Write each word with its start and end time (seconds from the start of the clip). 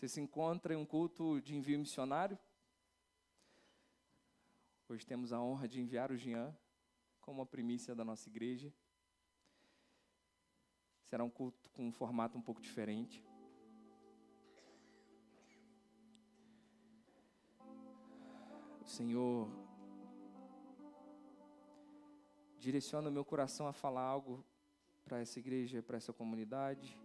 Você 0.00 0.08
se 0.08 0.18
encontra 0.18 0.72
em 0.72 0.78
um 0.78 0.86
culto 0.86 1.42
de 1.42 1.54
envio 1.54 1.78
missionário? 1.78 2.38
Hoje 4.88 5.04
temos 5.04 5.30
a 5.30 5.38
honra 5.38 5.68
de 5.68 5.78
enviar 5.78 6.10
o 6.10 6.16
Jean 6.16 6.56
como 7.20 7.42
a 7.42 7.46
primícia 7.46 7.94
da 7.94 8.02
nossa 8.02 8.26
igreja. 8.26 8.72
Será 11.04 11.22
um 11.22 11.28
culto 11.28 11.68
com 11.72 11.86
um 11.86 11.92
formato 11.92 12.38
um 12.38 12.40
pouco 12.40 12.62
diferente. 12.62 13.22
O 18.80 18.86
Senhor 18.86 19.50
direciona 22.58 23.10
o 23.10 23.12
meu 23.12 23.22
coração 23.26 23.66
a 23.66 23.72
falar 23.74 24.04
algo 24.04 24.42
para 25.04 25.20
essa 25.20 25.38
igreja, 25.38 25.82
para 25.82 25.98
essa 25.98 26.10
comunidade. 26.10 26.98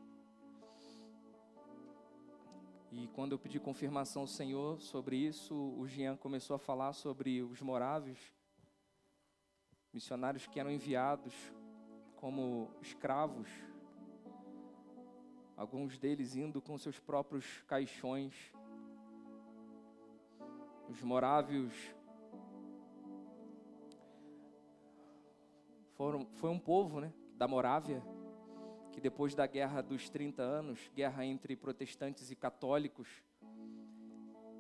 E 2.91 3.07
quando 3.07 3.33
eu 3.33 3.39
pedi 3.39 3.59
confirmação 3.59 4.21
ao 4.21 4.27
Senhor 4.27 4.79
sobre 4.79 5.17
isso, 5.17 5.55
o 5.55 5.87
Jean 5.87 6.15
começou 6.15 6.55
a 6.55 6.59
falar 6.59 6.93
sobre 6.93 7.41
os 7.41 7.61
moráveis, 7.61 8.17
missionários 9.91 10.47
que 10.47 10.59
eram 10.59 10.71
enviados 10.71 11.33
como 12.15 12.69
escravos, 12.81 13.49
alguns 15.57 15.97
deles 15.97 16.35
indo 16.35 16.61
com 16.61 16.77
seus 16.77 16.99
próprios 16.99 17.61
caixões. 17.67 18.33
Os 20.87 21.01
morávios 21.01 21.73
foram, 25.95 26.25
foi 26.35 26.49
um 26.49 26.59
povo 26.59 26.99
né, 26.99 27.11
da 27.35 27.47
Morávia, 27.47 28.03
que 28.95 29.01
depois 29.01 29.35
da 29.35 29.45
guerra 29.45 29.81
dos 29.81 30.09
30 30.09 30.41
anos, 30.41 30.89
guerra 30.95 31.25
entre 31.25 31.53
protestantes 31.53 32.31
e 32.31 32.35
católicos, 32.35 33.21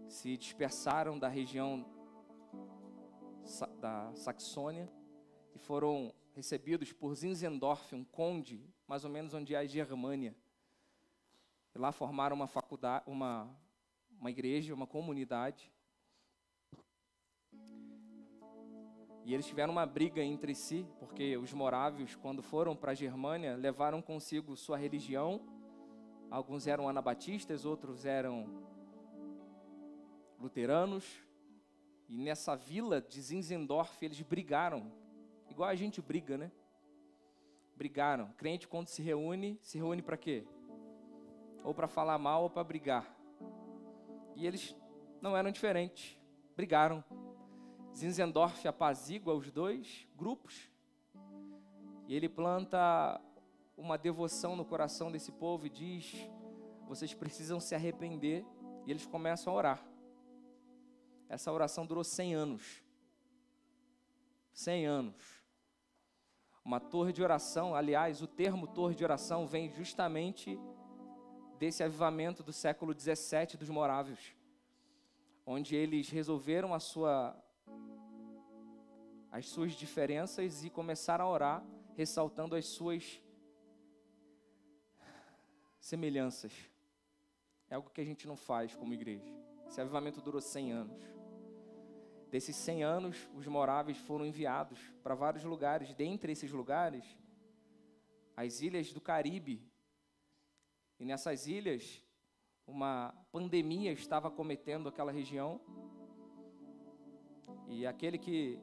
se 0.09 0.35
dispersaram 0.35 1.17
da 1.17 1.29
região 1.29 1.85
da 3.79 4.13
Saxônia 4.13 4.91
e 5.55 5.57
foram 5.57 6.13
recebidos 6.33 6.91
por 6.91 7.15
Zinzendorf, 7.15 7.95
um 7.95 8.03
conde, 8.03 8.61
mais 8.85 9.05
ou 9.05 9.09
menos 9.09 9.33
onde 9.33 9.55
é 9.55 9.57
a 9.57 9.65
Germânia. 9.65 10.35
E 11.73 11.79
lá 11.79 11.93
formaram 11.93 12.35
uma 12.35 12.47
faculdade, 12.47 13.05
uma, 13.07 13.49
uma 14.19 14.29
igreja, 14.29 14.73
uma 14.73 14.85
comunidade. 14.85 15.71
E 19.25 19.33
eles 19.33 19.47
tiveram 19.47 19.71
uma 19.71 19.87
briga 19.87 20.21
entre 20.21 20.53
si, 20.53 20.85
porque 20.99 21.35
os 21.35 21.51
morávios, 21.51 22.15
quando 22.15 22.43
foram 22.43 22.75
para 22.75 22.91
a 22.91 22.95
Germânia, 22.95 23.55
levaram 23.55 23.99
consigo 23.99 24.55
sua 24.55 24.77
religião. 24.77 25.41
Alguns 26.29 26.67
eram 26.67 26.87
anabatistas, 26.87 27.65
outros 27.65 28.05
eram 28.05 28.47
luteranos. 30.39 31.25
E 32.07 32.19
nessa 32.19 32.55
vila 32.55 33.01
de 33.01 33.19
Zinzendorf, 33.19 34.05
eles 34.05 34.21
brigaram, 34.21 34.91
igual 35.49 35.69
a 35.69 35.75
gente 35.75 35.99
briga, 36.03 36.37
né? 36.37 36.51
Brigaram. 37.75 38.31
Crente, 38.37 38.67
quando 38.67 38.89
se 38.89 39.01
reúne, 39.01 39.57
se 39.59 39.79
reúne 39.79 40.03
para 40.03 40.17
quê? 40.17 40.45
Ou 41.63 41.73
para 41.73 41.87
falar 41.87 42.19
mal 42.19 42.43
ou 42.43 42.49
para 42.51 42.63
brigar. 42.63 43.11
E 44.35 44.45
eles 44.45 44.75
não 45.19 45.35
eram 45.35 45.49
diferentes. 45.49 46.15
Brigaram. 46.55 47.03
Zinzendorf 47.95 48.67
apazigua 48.67 49.33
os 49.33 49.49
dois 49.49 50.05
grupos 50.15 50.69
e 52.07 52.15
ele 52.15 52.27
planta 52.27 53.21
uma 53.77 53.97
devoção 53.97 54.55
no 54.55 54.65
coração 54.65 55.11
desse 55.11 55.31
povo 55.31 55.65
e 55.65 55.69
diz: 55.69 56.29
vocês 56.87 57.13
precisam 57.13 57.59
se 57.59 57.73
arrepender. 57.73 58.45
E 58.85 58.91
eles 58.91 59.05
começam 59.05 59.51
a 59.51 59.55
orar. 59.55 59.85
Essa 61.27 61.51
oração 61.51 61.87
durou 61.87 62.03
100 62.03 62.35
anos. 62.35 62.83
100 64.53 64.85
anos. 64.85 65.43
Uma 66.63 66.79
torre 66.79 67.11
de 67.11 67.23
oração, 67.23 67.73
aliás, 67.73 68.21
o 68.21 68.27
termo 68.27 68.67
torre 68.67 68.93
de 68.93 69.03
oração 69.03 69.47
vem 69.47 69.71
justamente 69.71 70.59
desse 71.57 71.83
avivamento 71.83 72.43
do 72.43 72.53
século 72.53 72.93
17 72.93 73.57
dos 73.57 73.69
morávios, 73.69 74.35
onde 75.45 75.75
eles 75.75 76.09
resolveram 76.09 76.73
a 76.73 76.79
sua 76.79 77.35
as 79.35 79.49
suas 79.49 79.73
diferenças 79.73 80.63
e 80.63 80.69
começaram 80.69 81.25
a 81.25 81.29
orar, 81.29 81.65
ressaltando 81.93 82.55
as 82.55 82.65
suas 82.67 83.21
semelhanças. 85.77 86.53
É 87.69 87.75
algo 87.75 87.89
que 87.89 87.99
a 87.99 88.05
gente 88.05 88.25
não 88.25 88.37
faz 88.37 88.73
como 88.73 88.93
igreja. 88.93 89.29
Esse 89.67 89.81
avivamento 89.81 90.21
durou 90.21 90.39
100 90.39 90.71
anos. 90.71 91.01
Desses 92.31 92.55
100 92.55 92.83
anos, 92.85 93.29
os 93.35 93.45
moráveis 93.45 93.97
foram 93.97 94.25
enviados 94.25 94.79
para 95.03 95.13
vários 95.13 95.43
lugares. 95.43 95.93
Dentre 95.93 96.31
esses 96.31 96.51
lugares, 96.51 97.03
as 98.37 98.61
ilhas 98.61 98.93
do 98.93 99.01
Caribe. 99.01 99.61
E 100.97 101.03
nessas 101.03 101.45
ilhas, 101.45 102.01
uma 102.65 103.13
pandemia 103.33 103.91
estava 103.91 104.31
cometendo 104.31 104.87
aquela 104.87 105.11
região. 105.11 105.59
E 107.67 107.85
aquele 107.85 108.17
que 108.17 108.57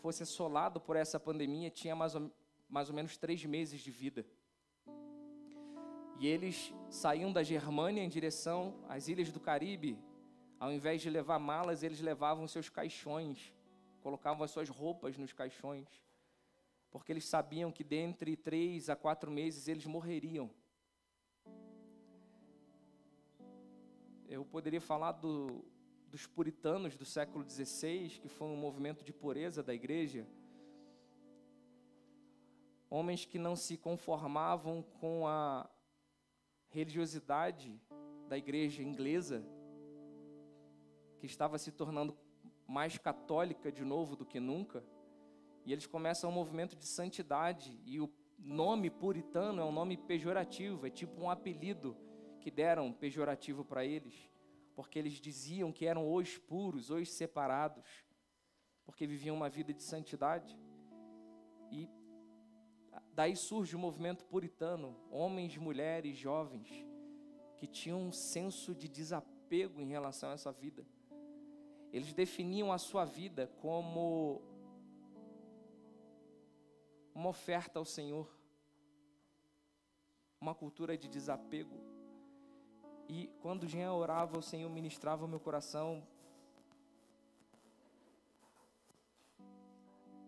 fosse 0.00 0.22
assolado 0.22 0.80
por 0.80 0.96
essa 0.96 1.18
pandemia 1.18 1.70
tinha 1.70 1.94
mais 1.94 2.14
ou, 2.14 2.30
mais 2.68 2.88
ou 2.88 2.94
menos 2.94 3.16
três 3.16 3.44
meses 3.44 3.80
de 3.80 3.90
vida. 3.90 4.26
E 6.18 6.26
eles 6.26 6.72
saíam 6.90 7.32
da 7.32 7.42
Germânia 7.42 8.02
em 8.02 8.08
direção 8.08 8.74
às 8.88 9.06
ilhas 9.06 9.30
do 9.30 9.38
Caribe. 9.38 9.98
Ao 10.58 10.72
invés 10.72 11.00
de 11.00 11.08
levar 11.08 11.38
malas, 11.38 11.82
eles 11.82 12.00
levavam 12.00 12.48
seus 12.48 12.68
caixões, 12.68 13.54
colocavam 14.00 14.42
as 14.42 14.50
suas 14.50 14.68
roupas 14.68 15.16
nos 15.16 15.32
caixões, 15.32 15.86
porque 16.90 17.12
eles 17.12 17.24
sabiam 17.24 17.70
que 17.70 17.84
dentre 17.84 18.36
três 18.36 18.90
a 18.90 18.96
quatro 18.96 19.30
meses 19.30 19.68
eles 19.68 19.86
morreriam. 19.86 20.50
Eu 24.28 24.44
poderia 24.44 24.80
falar 24.80 25.12
do, 25.12 25.64
dos 26.10 26.26
puritanos 26.26 26.96
do 26.96 27.04
século 27.04 27.48
XVI, 27.48 28.18
que 28.20 28.28
foi 28.28 28.48
um 28.48 28.56
movimento 28.56 29.04
de 29.04 29.12
pureza 29.12 29.62
da 29.62 29.74
igreja, 29.74 30.26
homens 32.90 33.26
que 33.26 33.38
não 33.38 33.54
se 33.54 33.76
conformavam 33.76 34.82
com 35.00 35.26
a 35.26 35.68
religiosidade 36.70 37.78
da 38.28 38.38
igreja 38.38 38.82
inglesa, 38.82 39.44
que 41.18 41.26
estava 41.26 41.58
se 41.58 41.70
tornando 41.72 42.16
mais 42.66 42.96
católica 42.96 43.70
de 43.70 43.84
novo 43.84 44.16
do 44.16 44.24
que 44.24 44.40
nunca, 44.40 44.82
e 45.66 45.72
eles 45.72 45.86
começam 45.86 46.30
um 46.30 46.32
movimento 46.32 46.74
de 46.74 46.86
santidade, 46.86 47.78
e 47.84 48.00
o 48.00 48.10
nome 48.38 48.88
puritano 48.88 49.60
é 49.60 49.64
um 49.64 49.72
nome 49.72 49.96
pejorativo, 49.96 50.86
é 50.86 50.90
tipo 50.90 51.20
um 51.20 51.30
apelido 51.30 51.96
que 52.40 52.50
deram 52.50 52.92
pejorativo 52.92 53.64
para 53.64 53.84
eles 53.84 54.30
porque 54.78 54.96
eles 54.96 55.14
diziam 55.14 55.72
que 55.72 55.86
eram 55.86 56.08
os 56.14 56.38
puros, 56.38 56.88
os 56.88 57.10
separados, 57.10 57.84
porque 58.86 59.08
viviam 59.08 59.34
uma 59.34 59.50
vida 59.50 59.74
de 59.74 59.82
santidade. 59.82 60.56
E 61.68 61.90
daí 63.12 63.34
surge 63.34 63.74
o 63.74 63.78
movimento 63.78 64.24
puritano, 64.24 64.96
homens, 65.10 65.56
mulheres, 65.56 66.16
jovens, 66.16 66.68
que 67.56 67.66
tinham 67.66 68.00
um 68.00 68.12
senso 68.12 68.72
de 68.72 68.86
desapego 68.86 69.80
em 69.80 69.88
relação 69.88 70.30
a 70.30 70.34
essa 70.34 70.52
vida. 70.52 70.86
Eles 71.92 72.12
definiam 72.14 72.72
a 72.72 72.78
sua 72.78 73.04
vida 73.04 73.48
como 73.60 74.40
uma 77.12 77.30
oferta 77.30 77.80
ao 77.80 77.84
Senhor, 77.84 78.32
uma 80.40 80.54
cultura 80.54 80.96
de 80.96 81.08
desapego. 81.08 81.87
E 83.08 83.28
quando 83.40 83.66
Jean 83.66 83.92
orava, 83.92 84.38
o 84.38 84.42
Senhor 84.42 84.68
ministrava 84.68 85.24
o 85.24 85.28
meu 85.28 85.40
coração 85.40 86.06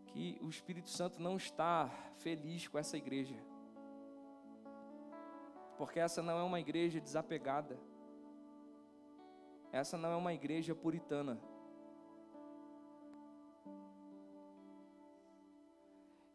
que 0.06 0.38
o 0.42 0.48
Espírito 0.48 0.88
Santo 0.90 1.22
não 1.22 1.36
está 1.36 1.88
feliz 2.18 2.66
com 2.66 2.78
essa 2.78 2.96
igreja. 2.96 3.36
Porque 5.76 6.00
essa 6.00 6.22
não 6.22 6.38
é 6.38 6.42
uma 6.42 6.58
igreja 6.58 7.00
desapegada. 7.00 7.78
Essa 9.72 9.96
não 9.96 10.10
é 10.10 10.16
uma 10.16 10.34
igreja 10.34 10.74
puritana. 10.74 11.40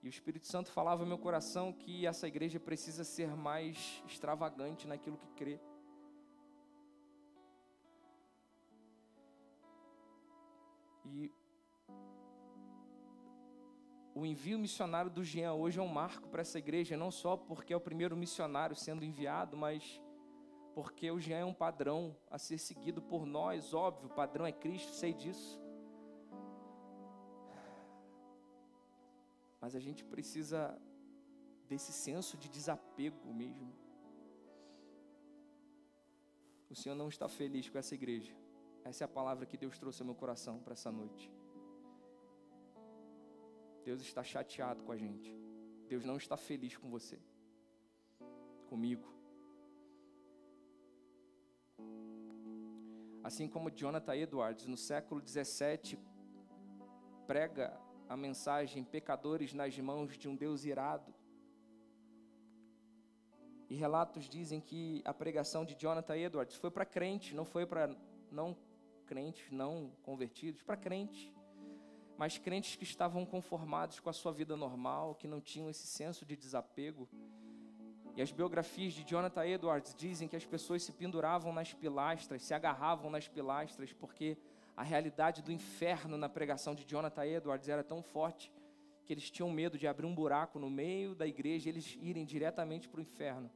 E 0.01 0.07
o 0.07 0.09
Espírito 0.09 0.47
Santo 0.47 0.71
falava 0.71 1.01
no 1.01 1.07
meu 1.07 1.17
coração 1.17 1.73
que 1.73 2.05
essa 2.05 2.27
igreja 2.27 2.59
precisa 2.59 3.03
ser 3.03 3.35
mais 3.35 4.03
extravagante 4.05 4.87
naquilo 4.87 5.17
que 5.17 5.27
crê. 5.29 5.59
E 11.05 11.31
o 14.13 14.25
envio 14.25 14.57
missionário 14.57 15.11
do 15.11 15.23
Jean 15.23 15.53
hoje 15.53 15.79
é 15.79 15.83
um 15.83 15.87
marco 15.87 16.27
para 16.29 16.41
essa 16.41 16.57
igreja, 16.57 16.95
não 16.95 17.11
só 17.11 17.35
porque 17.35 17.73
é 17.73 17.77
o 17.77 17.81
primeiro 17.81 18.15
missionário 18.15 18.75
sendo 18.75 19.03
enviado, 19.03 19.57
mas 19.57 20.01
porque 20.73 21.09
o 21.11 21.19
Jean 21.19 21.37
é 21.37 21.45
um 21.45 21.53
padrão 21.53 22.15
a 22.29 22.37
ser 22.37 22.57
seguido 22.57 23.01
por 23.01 23.25
nós, 23.25 23.73
óbvio, 23.73 24.09
o 24.09 24.13
padrão 24.13 24.45
é 24.45 24.51
Cristo, 24.51 24.91
sei 24.91 25.13
disso. 25.13 25.61
Mas 29.59 29.75
a 29.75 29.79
gente 29.79 30.03
precisa 30.05 30.79
desse 31.67 31.91
senso 31.91 32.37
de 32.37 32.47
desapego 32.49 33.33
mesmo. 33.33 33.73
O 36.69 36.75
Senhor 36.75 36.95
não 36.95 37.09
está 37.09 37.27
feliz 37.27 37.69
com 37.69 37.77
essa 37.77 37.95
igreja. 37.95 38.33
Essa 38.85 39.03
é 39.03 39.05
a 39.05 39.07
palavra 39.07 39.47
que 39.47 39.57
Deus 39.57 39.79
trouxe 39.79 40.03
ao 40.03 40.05
meu 40.05 40.13
coração 40.13 40.59
para 40.59 40.73
essa 40.73 40.91
noite. 40.91 41.31
Deus 43.83 43.99
está 43.99 44.23
chateado 44.23 44.83
com 44.83 44.91
a 44.91 44.97
gente. 44.97 45.35
Deus 45.87 46.05
não 46.05 46.17
está 46.17 46.37
feliz 46.37 46.77
com 46.77 46.87
você, 46.89 47.19
comigo. 48.69 49.07
Assim 53.23 53.47
como 53.47 53.71
Jonathan 53.71 54.15
Edwards, 54.15 54.67
no 54.67 54.77
século 54.77 55.19
17, 55.19 55.97
prega 57.25 57.75
a 58.07 58.15
mensagem 58.15 58.83
pecadores 58.83 59.51
nas 59.51 59.77
mãos 59.79 60.15
de 60.15 60.29
um 60.29 60.35
Deus 60.35 60.63
irado. 60.63 61.11
E 63.67 63.75
relatos 63.75 64.29
dizem 64.29 64.61
que 64.61 65.01
a 65.03 65.13
pregação 65.13 65.65
de 65.65 65.75
Jonathan 65.75 66.17
Edwards 66.17 66.55
foi 66.55 66.69
para 66.69 66.85
crente, 66.85 67.33
não 67.33 67.45
foi 67.45 67.65
para 67.65 67.95
não 68.31 68.55
crentes, 69.05 69.51
não 69.51 69.91
convertidos, 70.03 70.61
para 70.61 70.75
crente 70.75 71.33
mas 72.17 72.37
crentes 72.37 72.75
que 72.75 72.83
estavam 72.83 73.25
conformados 73.25 73.99
com 73.99 74.09
a 74.09 74.13
sua 74.13 74.31
vida 74.31 74.55
normal, 74.55 75.15
que 75.15 75.27
não 75.27 75.41
tinham 75.41 75.69
esse 75.69 75.85
senso 75.85 76.25
de 76.25 76.35
desapego. 76.35 77.09
E 78.15 78.21
as 78.21 78.31
biografias 78.31 78.93
de 78.93 79.03
Jonathan 79.03 79.45
Edwards 79.45 79.93
dizem 79.93 80.27
que 80.27 80.35
as 80.35 80.45
pessoas 80.45 80.83
se 80.83 80.93
penduravam 80.93 81.51
nas 81.51 81.73
pilastras, 81.73 82.43
se 82.43 82.53
agarravam 82.53 83.09
nas 83.09 83.27
pilastras, 83.27 83.91
porque 83.91 84.37
a 84.77 84.83
realidade 84.83 85.41
do 85.41 85.51
inferno 85.51 86.17
na 86.17 86.29
pregação 86.29 86.73
de 86.73 86.85
Jonathan 86.85 87.25
Edwards 87.25 87.67
era 87.67 87.83
tão 87.83 88.01
forte 88.01 88.51
que 89.05 89.13
eles 89.13 89.29
tinham 89.29 89.51
medo 89.51 89.77
de 89.77 89.85
abrir 89.85 90.05
um 90.05 90.15
buraco 90.15 90.57
no 90.57 90.69
meio 90.69 91.13
da 91.13 91.27
igreja 91.27 91.67
e 91.67 91.71
eles 91.71 91.97
irem 92.01 92.25
diretamente 92.25 92.87
para 92.87 92.99
o 92.99 93.01
inferno. 93.01 93.51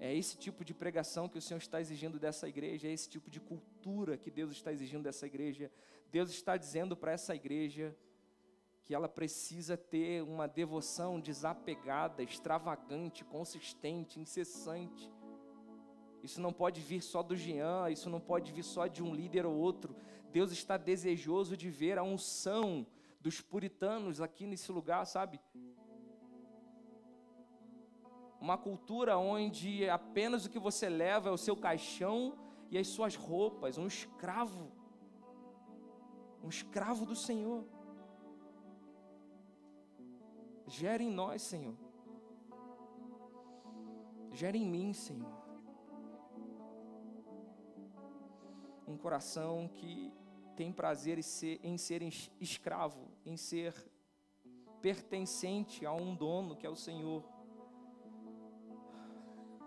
É 0.00 0.14
esse 0.14 0.36
tipo 0.36 0.64
de 0.64 0.72
pregação 0.72 1.28
que 1.28 1.38
o 1.38 1.42
Senhor 1.42 1.58
está 1.58 1.80
exigindo 1.80 2.18
dessa 2.18 2.48
igreja, 2.48 2.86
é 2.86 2.92
esse 2.92 3.08
tipo 3.08 3.28
de 3.28 3.40
cultura 3.40 4.16
que 4.16 4.30
Deus 4.30 4.52
está 4.52 4.72
exigindo 4.72 5.02
dessa 5.02 5.26
igreja. 5.26 5.70
Deus 6.10 6.30
está 6.30 6.56
dizendo 6.56 6.96
para 6.96 7.12
essa 7.12 7.34
igreja 7.34 7.96
que 8.84 8.94
ela 8.94 9.08
precisa 9.08 9.76
ter 9.76 10.22
uma 10.22 10.46
devoção 10.46 11.20
desapegada, 11.20 12.22
extravagante, 12.22 13.24
consistente, 13.24 14.18
incessante. 14.18 15.12
Isso 16.22 16.40
não 16.40 16.52
pode 16.52 16.80
vir 16.80 17.02
só 17.02 17.22
do 17.22 17.36
Jean, 17.36 17.90
isso 17.90 18.08
não 18.08 18.20
pode 18.20 18.52
vir 18.52 18.62
só 18.62 18.86
de 18.86 19.02
um 19.02 19.14
líder 19.14 19.44
ou 19.44 19.54
outro. 19.54 19.94
Deus 20.32 20.52
está 20.52 20.76
desejoso 20.76 21.56
de 21.56 21.68
ver 21.68 21.98
a 21.98 22.02
unção 22.02 22.86
dos 23.20 23.40
puritanos 23.40 24.20
aqui 24.20 24.46
nesse 24.46 24.70
lugar, 24.72 25.04
sabe? 25.06 25.40
Uma 28.40 28.56
cultura 28.56 29.18
onde 29.18 29.88
apenas 29.88 30.44
o 30.44 30.50
que 30.50 30.58
você 30.58 30.88
leva 30.88 31.28
é 31.28 31.32
o 31.32 31.38
seu 31.38 31.56
caixão 31.56 32.38
e 32.70 32.78
as 32.78 32.86
suas 32.86 33.16
roupas, 33.16 33.78
um 33.78 33.86
escravo. 33.86 34.70
Um 36.42 36.48
escravo 36.48 37.04
do 37.04 37.16
Senhor. 37.16 37.64
Gere 40.66 41.04
em 41.04 41.10
nós, 41.10 41.42
Senhor. 41.42 41.74
Gere 44.32 44.58
em 44.58 44.66
mim, 44.66 44.92
Senhor. 44.92 45.32
Um 48.86 48.96
coração 48.96 49.68
que 49.74 50.12
tem 50.54 50.72
prazer 50.72 51.18
em 51.18 51.22
ser, 51.22 51.60
em 51.62 51.76
ser 51.76 52.02
escravo, 52.40 53.08
em 53.24 53.36
ser 53.36 53.74
pertencente 54.80 55.84
a 55.84 55.92
um 55.92 56.14
dono 56.14 56.54
que 56.54 56.66
é 56.66 56.70
o 56.70 56.76
Senhor. 56.76 57.24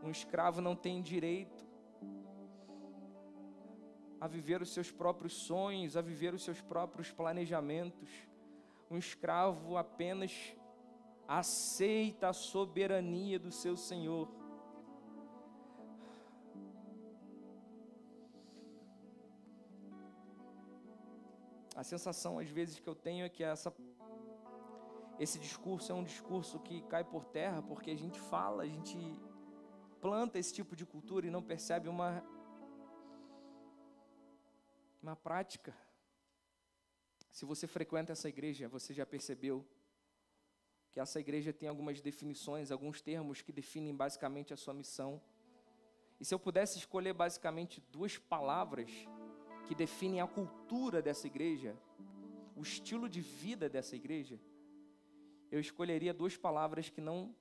Um 0.04 0.10
escravo 0.10 0.62
não 0.62 0.76
tem 0.76 1.02
direito 1.02 1.64
a 4.20 4.28
viver 4.28 4.62
os 4.62 4.72
seus 4.72 4.92
próprios 4.92 5.34
sonhos, 5.34 5.98
a 5.98 6.02
viver 6.02 6.34
os 6.34 6.44
seus 6.44 6.62
próprios 6.62 7.12
planejamentos. 7.12 8.10
Um 8.90 8.98
escravo 8.98 9.78
apenas 9.78 10.56
aceita 11.28 12.30
a 12.30 12.34
soberania 12.34 13.40
do 13.40 13.52
seu 13.52 13.76
Senhor. 13.76 14.28
A 21.76 21.84
sensação 21.84 22.38
às 22.38 22.50
vezes 22.50 22.80
que 22.80 22.88
eu 22.88 22.94
tenho 22.94 23.26
é 23.26 23.30
que 23.30 23.44
essa 23.44 23.74
esse 25.18 25.40
discurso 25.40 25.92
é 25.92 25.96
um 25.96 26.04
discurso 26.04 26.60
que 26.60 26.82
cai 26.84 27.04
por 27.04 27.26
terra 27.26 27.62
porque 27.62 27.92
a 27.92 27.98
gente 27.98 28.20
fala, 28.20 28.64
a 28.64 28.68
gente 28.68 28.98
planta 30.02 30.40
esse 30.40 30.52
tipo 30.52 30.76
de 30.76 30.86
cultura 30.86 31.28
e 31.28 31.30
não 31.30 31.44
percebe 31.44 31.88
uma, 31.88 32.24
uma 35.02 35.16
prática. 35.16 35.76
Se 37.32 37.46
você 37.46 37.68
frequenta 37.68 38.12
essa 38.12 38.28
igreja, 38.28 38.68
você 38.68 38.94
já 38.94 39.06
percebeu 39.06 39.64
que 40.92 41.00
essa 41.00 41.20
igreja 41.20 41.54
tem 41.54 41.70
algumas 41.70 42.02
definições, 42.02 42.72
alguns 42.72 43.00
termos 43.00 43.42
que 43.42 43.52
definem 43.52 43.96
basicamente 43.96 44.54
a 44.54 44.58
sua 44.58 44.74
missão. 44.74 45.22
E 46.20 46.26
se 46.26 46.34
eu 46.34 46.40
pudesse 46.40 46.80
escolher 46.80 47.14
basicamente 47.14 47.80
duas 47.92 48.18
palavras 48.18 48.92
que 49.68 49.76
definem 49.76 50.20
a 50.20 50.28
cultura 50.28 51.02
dessa 51.02 51.28
igreja, 51.28 51.78
o 52.56 52.62
estilo 52.62 53.08
de 53.08 53.22
vida 53.22 53.70
dessa 53.70 53.96
igreja, 53.96 54.40
eu 55.52 55.60
escolheria 55.60 56.14
duas 56.14 56.36
palavras 56.36 56.90
que 56.90 57.00
não 57.00 57.34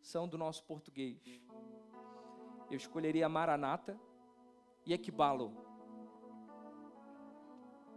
são 0.00 0.26
do 0.26 0.38
nosso 0.38 0.64
português 0.64 1.18
eu 2.74 2.78
escolheria 2.78 3.28
Maranata 3.28 3.98
e 4.84 4.92
Equibalo. 4.92 5.52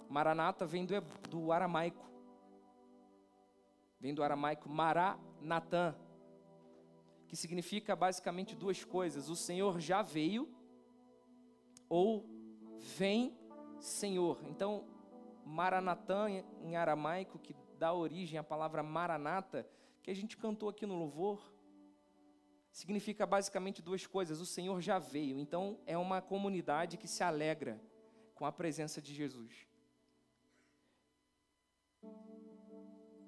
Maranata 0.07 0.65
vem 0.65 0.85
do, 0.85 0.93
do 1.29 1.51
aramaico. 1.51 2.05
Vem 3.99 4.13
do 4.13 4.23
aramaico 4.23 4.69
Maranatã, 4.69 5.95
que 7.27 7.35
significa 7.35 7.95
basicamente 7.95 8.55
duas 8.55 8.83
coisas: 8.83 9.29
o 9.29 9.35
Senhor 9.35 9.79
já 9.79 10.03
veio 10.03 10.47
ou 11.89 12.29
vem 12.77 13.35
Senhor. 13.79 14.39
Então, 14.43 14.85
Maranatã 15.43 16.29
em 16.61 16.75
aramaico, 16.75 17.39
que 17.39 17.55
dá 17.79 17.91
origem 17.93 18.37
à 18.37 18.43
palavra 18.43 18.83
Maranata, 18.83 19.67
que 20.03 20.11
a 20.11 20.15
gente 20.15 20.37
cantou 20.37 20.69
aqui 20.69 20.85
no 20.85 20.95
louvor, 20.95 21.51
significa 22.77 23.25
basicamente 23.25 23.81
duas 23.81 24.05
coisas. 24.05 24.39
O 24.39 24.45
Senhor 24.45 24.79
já 24.81 24.99
veio, 24.99 25.39
então 25.39 25.79
é 25.87 25.97
uma 25.97 26.21
comunidade 26.21 26.95
que 26.95 27.07
se 27.07 27.23
alegra 27.23 27.81
com 28.35 28.45
a 28.45 28.51
presença 28.51 29.01
de 29.01 29.15
Jesus. 29.15 29.65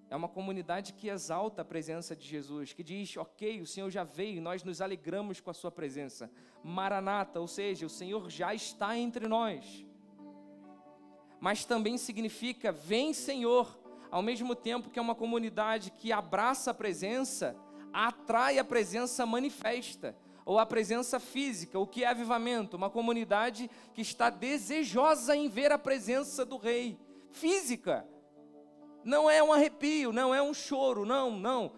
É 0.08 0.16
uma 0.16 0.30
comunidade 0.30 0.94
que 0.94 1.10
exalta 1.10 1.64
a 1.64 1.66
presença 1.66 2.16
de 2.16 2.28
Jesus, 2.28 2.74
que 2.74 2.84
diz: 2.84 3.18
Ok, 3.18 3.60
o 3.60 3.66
Senhor 3.66 3.90
já 3.90 4.04
veio 4.04 4.40
nós 4.40 4.64
nos 4.64 4.82
alegramos 4.82 5.42
com 5.42 5.50
a 5.50 5.54
Sua 5.54 5.72
presença. 5.72 6.32
Maranata, 6.64 7.40
ou 7.40 7.48
seja, 7.48 7.88
o 7.88 7.90
Senhor 7.90 8.30
já 8.30 8.54
está 8.54 8.96
entre 8.96 9.28
nós. 9.28 9.84
Mas 11.40 11.66
também 11.66 11.98
significa: 11.98 12.72
Vem, 12.72 13.16
Senhor, 13.16 13.80
ao 14.12 14.22
mesmo 14.22 14.56
tempo 14.56 14.92
que 14.92 15.00
é 15.00 15.02
uma 15.02 15.16
comunidade 15.16 15.90
que 15.90 16.12
abraça 16.12 16.70
a 16.70 16.74
presença 16.76 17.56
atrai 17.94 18.60
a 18.60 18.64
presença 18.64 19.26
manifesta 19.26 20.16
ou 20.46 20.58
a 20.58 20.66
presença 20.66 21.20
física. 21.20 21.78
O 21.78 21.86
que 21.86 22.04
é 22.04 22.08
avivamento? 22.08 22.76
Uma 22.76 22.90
comunidade 22.90 23.70
que 23.94 24.02
está 24.02 24.30
desejosa 24.30 25.36
em 25.36 25.48
ver 25.48 25.72
a 25.72 25.78
presença 25.78 26.44
do 26.44 26.58
rei 26.58 26.98
física. 27.32 28.06
Não 29.04 29.30
é 29.30 29.44
um 29.44 29.54
arrepio, 29.54 30.12
não 30.12 30.34
é 30.34 30.42
um 30.42 30.54
choro, 30.54 31.06
não, 31.06 31.32
não. 31.32 31.72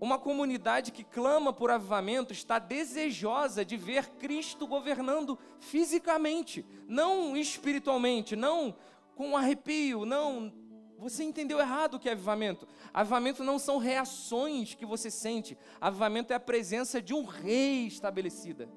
Uma 0.00 0.18
comunidade 0.18 0.92
que 0.92 1.04
clama 1.04 1.52
por 1.52 1.70
avivamento 1.70 2.32
está 2.32 2.58
desejosa 2.58 3.64
de 3.64 3.76
ver 3.76 4.06
Cristo 4.18 4.66
governando 4.66 5.38
fisicamente, 5.58 6.64
não 6.88 7.36
espiritualmente, 7.36 8.34
não 8.34 8.74
com 9.14 9.36
arrepio, 9.36 10.06
não 10.06 10.52
você 11.00 11.24
entendeu 11.24 11.58
errado 11.58 11.94
o 11.94 11.98
que 11.98 12.10
é 12.10 12.12
avivamento. 12.12 12.68
Avivamento 12.92 13.42
não 13.42 13.58
são 13.58 13.78
reações 13.78 14.74
que 14.74 14.84
você 14.84 15.10
sente. 15.10 15.56
Avivamento 15.80 16.30
é 16.32 16.36
a 16.36 16.40
presença 16.40 17.00
de 17.00 17.14
um 17.14 17.24
rei 17.24 17.86
estabelecida. 17.86 18.68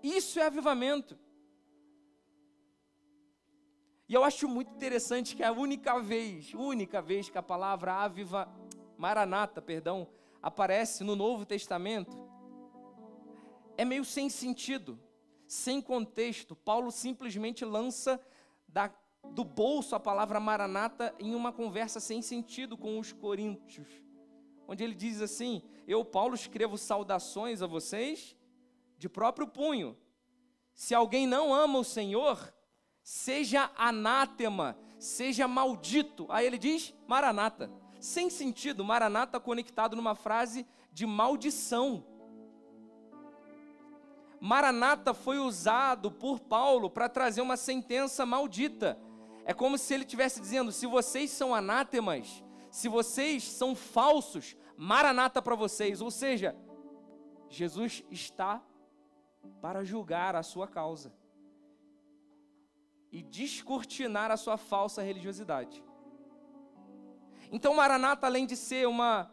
Isso 0.00 0.38
é 0.38 0.46
avivamento. 0.46 1.18
E 4.08 4.14
eu 4.14 4.22
acho 4.22 4.48
muito 4.48 4.72
interessante 4.72 5.34
que 5.34 5.42
a 5.42 5.50
única 5.50 5.98
vez, 5.98 6.54
única 6.54 7.02
vez 7.02 7.28
que 7.28 7.36
a 7.36 7.42
palavra 7.42 7.94
aviva, 7.94 8.48
maranata, 8.96 9.60
perdão, 9.60 10.08
aparece 10.40 11.02
no 11.02 11.16
Novo 11.16 11.44
Testamento, 11.44 12.16
é 13.76 13.84
meio 13.84 14.04
sem 14.04 14.30
sentido, 14.30 14.98
sem 15.48 15.82
contexto. 15.82 16.54
Paulo 16.54 16.92
simplesmente 16.92 17.64
lança 17.64 18.20
da, 18.68 18.88
do 19.32 19.44
bolso 19.44 19.94
a 19.94 20.00
palavra 20.00 20.40
maranata 20.40 21.14
em 21.18 21.34
uma 21.34 21.52
conversa 21.52 22.00
sem 22.00 22.22
sentido 22.22 22.76
com 22.76 22.98
os 22.98 23.12
coríntios, 23.12 23.88
onde 24.66 24.82
ele 24.84 24.94
diz 24.94 25.20
assim: 25.20 25.62
Eu, 25.86 26.04
Paulo, 26.04 26.34
escrevo 26.34 26.76
saudações 26.76 27.62
a 27.62 27.66
vocês 27.66 28.36
de 28.96 29.08
próprio 29.08 29.46
punho. 29.46 29.96
Se 30.74 30.94
alguém 30.94 31.26
não 31.26 31.52
ama 31.52 31.78
o 31.78 31.84
Senhor, 31.84 32.52
seja 33.02 33.70
anátema, 33.76 34.78
seja 34.98 35.48
maldito. 35.48 36.26
Aí 36.28 36.46
ele 36.46 36.58
diz 36.58 36.94
maranata. 37.06 37.70
Sem 38.00 38.30
sentido, 38.30 38.84
maranata 38.84 39.40
conectado 39.40 39.96
numa 39.96 40.14
frase 40.14 40.66
de 40.92 41.04
maldição. 41.04 42.04
Maranata 44.40 45.12
foi 45.12 45.38
usado 45.38 46.12
por 46.12 46.38
Paulo 46.38 46.88
para 46.88 47.08
trazer 47.08 47.40
uma 47.40 47.56
sentença 47.56 48.24
maldita. 48.24 48.98
É 49.48 49.54
como 49.54 49.78
se 49.78 49.94
ele 49.94 50.04
estivesse 50.04 50.38
dizendo: 50.42 50.70
se 50.70 50.86
vocês 50.86 51.30
são 51.30 51.54
anátemas, 51.54 52.44
se 52.70 52.86
vocês 52.86 53.42
são 53.44 53.74
falsos, 53.74 54.54
Maranata 54.76 55.40
para 55.40 55.54
vocês. 55.54 56.02
Ou 56.02 56.10
seja, 56.10 56.54
Jesus 57.48 58.04
está 58.10 58.62
para 59.62 59.82
julgar 59.82 60.36
a 60.36 60.42
sua 60.42 60.68
causa 60.68 61.10
e 63.10 63.22
descortinar 63.22 64.30
a 64.30 64.36
sua 64.36 64.58
falsa 64.58 65.00
religiosidade. 65.00 65.82
Então, 67.50 67.74
Maranata, 67.74 68.26
além 68.26 68.44
de 68.44 68.54
ser 68.54 68.86
uma, 68.86 69.30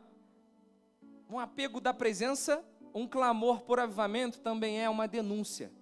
um 1.29 1.37
apego 1.37 1.81
da 1.81 1.93
presença, 1.93 2.63
um 2.93 3.05
clamor 3.05 3.63
por 3.63 3.81
avivamento 3.81 4.39
também 4.39 4.81
é 4.81 4.89
uma 4.89 5.09
denúncia. 5.09 5.73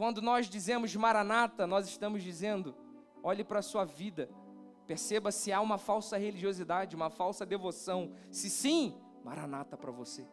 Quando 0.00 0.22
nós 0.22 0.48
dizemos 0.48 0.96
Maranata, 0.96 1.66
nós 1.66 1.86
estamos 1.86 2.22
dizendo: 2.22 2.74
olhe 3.22 3.44
para 3.44 3.58
a 3.58 3.62
sua 3.62 3.84
vida, 3.84 4.30
perceba 4.86 5.30
se 5.30 5.52
há 5.52 5.60
uma 5.60 5.76
falsa 5.76 6.16
religiosidade, 6.16 6.96
uma 6.96 7.10
falsa 7.10 7.44
devoção. 7.44 8.10
Se 8.30 8.48
sim, 8.48 8.98
Maranata 9.22 9.76
para 9.76 9.90
você. 9.90 10.26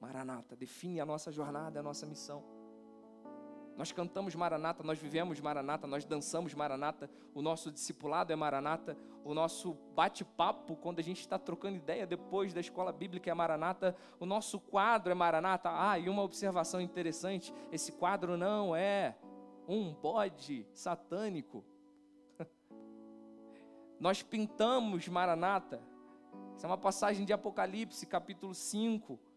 Maranata, 0.00 0.56
define 0.56 1.00
a 1.00 1.06
nossa 1.06 1.30
jornada, 1.30 1.78
a 1.78 1.84
nossa 1.84 2.04
missão. 2.04 2.42
Nós 3.78 3.92
cantamos 3.92 4.34
Maranata, 4.34 4.82
nós 4.82 4.98
vivemos 4.98 5.38
Maranata, 5.38 5.86
nós 5.86 6.04
dançamos 6.04 6.52
Maranata, 6.52 7.08
o 7.32 7.40
nosso 7.40 7.70
discipulado 7.70 8.32
é 8.32 8.36
Maranata, 8.36 8.98
o 9.24 9.32
nosso 9.32 9.74
bate-papo, 9.94 10.74
quando 10.74 10.98
a 10.98 11.02
gente 11.02 11.20
está 11.20 11.38
trocando 11.38 11.76
ideia 11.76 12.04
depois 12.04 12.52
da 12.52 12.60
escola 12.60 12.92
bíblica 12.92 13.30
é 13.30 13.34
Maranata, 13.34 13.94
o 14.18 14.26
nosso 14.26 14.58
quadro 14.58 15.12
é 15.12 15.14
Maranata. 15.14 15.70
Ah, 15.72 15.96
e 15.96 16.08
uma 16.08 16.22
observação 16.22 16.80
interessante: 16.80 17.54
esse 17.70 17.92
quadro 17.92 18.36
não 18.36 18.74
é 18.74 19.16
um 19.68 19.94
bode 19.94 20.66
satânico. 20.74 21.64
nós 24.00 24.24
pintamos 24.24 25.06
Maranata, 25.06 25.80
essa 26.56 26.66
é 26.66 26.68
uma 26.68 26.76
passagem 26.76 27.24
de 27.24 27.32
Apocalipse, 27.32 28.04
capítulo 28.06 28.56
5 28.56 29.27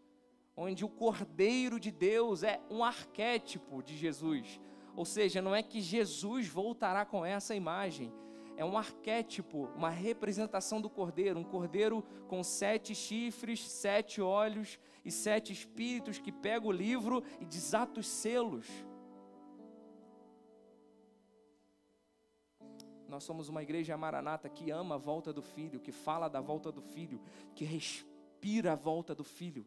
onde 0.56 0.84
o 0.84 0.88
Cordeiro 0.88 1.80
de 1.80 1.90
Deus 1.90 2.42
é 2.42 2.60
um 2.70 2.84
arquétipo 2.84 3.82
de 3.82 3.96
Jesus. 3.96 4.60
Ou 4.94 5.04
seja, 5.04 5.40
não 5.40 5.54
é 5.54 5.62
que 5.62 5.80
Jesus 5.80 6.46
voltará 6.46 7.04
com 7.04 7.24
essa 7.24 7.54
imagem, 7.54 8.12
é 8.56 8.64
um 8.64 8.76
arquétipo, 8.76 9.70
uma 9.74 9.88
representação 9.88 10.80
do 10.80 10.90
cordeiro, 10.90 11.38
um 11.38 11.44
cordeiro 11.44 12.04
com 12.28 12.42
sete 12.44 12.94
chifres, 12.94 13.66
sete 13.66 14.20
olhos 14.20 14.78
e 15.04 15.10
sete 15.10 15.52
espíritos 15.52 16.18
que 16.18 16.30
pega 16.30 16.66
o 16.66 16.72
livro 16.72 17.24
e 17.40 17.44
desata 17.44 18.00
os 18.00 18.06
selos. 18.06 18.66
Nós 23.08 23.24
somos 23.24 23.48
uma 23.48 23.62
igreja 23.62 23.96
maranata 23.96 24.48
que 24.48 24.70
ama 24.70 24.94
a 24.94 24.98
volta 24.98 25.32
do 25.32 25.42
filho, 25.42 25.80
que 25.80 25.92
fala 25.92 26.28
da 26.28 26.40
volta 26.40 26.70
do 26.70 26.80
filho, 26.80 27.20
que 27.54 27.64
respira 27.64 28.72
a 28.72 28.76
volta 28.76 29.14
do 29.14 29.24
filho. 29.24 29.66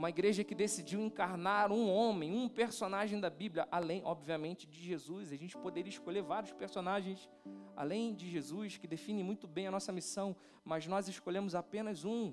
Uma 0.00 0.08
igreja 0.08 0.42
que 0.42 0.54
decidiu 0.54 0.98
encarnar 1.02 1.70
um 1.70 1.86
homem, 1.90 2.32
um 2.32 2.48
personagem 2.48 3.20
da 3.20 3.28
Bíblia, 3.28 3.68
além, 3.70 4.00
obviamente, 4.02 4.66
de 4.66 4.80
Jesus. 4.82 5.30
A 5.30 5.36
gente 5.36 5.58
poderia 5.58 5.90
escolher 5.90 6.22
vários 6.22 6.54
personagens 6.54 7.28
além 7.76 8.14
de 8.14 8.26
Jesus 8.26 8.78
que 8.78 8.86
definem 8.86 9.22
muito 9.22 9.46
bem 9.46 9.66
a 9.66 9.70
nossa 9.70 9.92
missão, 9.92 10.34
mas 10.64 10.86
nós 10.86 11.06
escolhemos 11.06 11.54
apenas 11.54 12.02
um. 12.02 12.32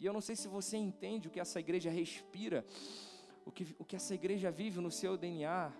E 0.00 0.04
eu 0.04 0.12
não 0.12 0.20
sei 0.20 0.34
se 0.34 0.48
você 0.48 0.76
entende 0.76 1.28
o 1.28 1.30
que 1.30 1.38
essa 1.38 1.60
igreja 1.60 1.88
respira, 1.88 2.66
o 3.46 3.52
que, 3.52 3.76
o 3.78 3.84
que 3.84 3.94
essa 3.94 4.12
igreja 4.12 4.50
vive 4.50 4.80
no 4.80 4.90
seu 4.90 5.16
DNA. 5.16 5.72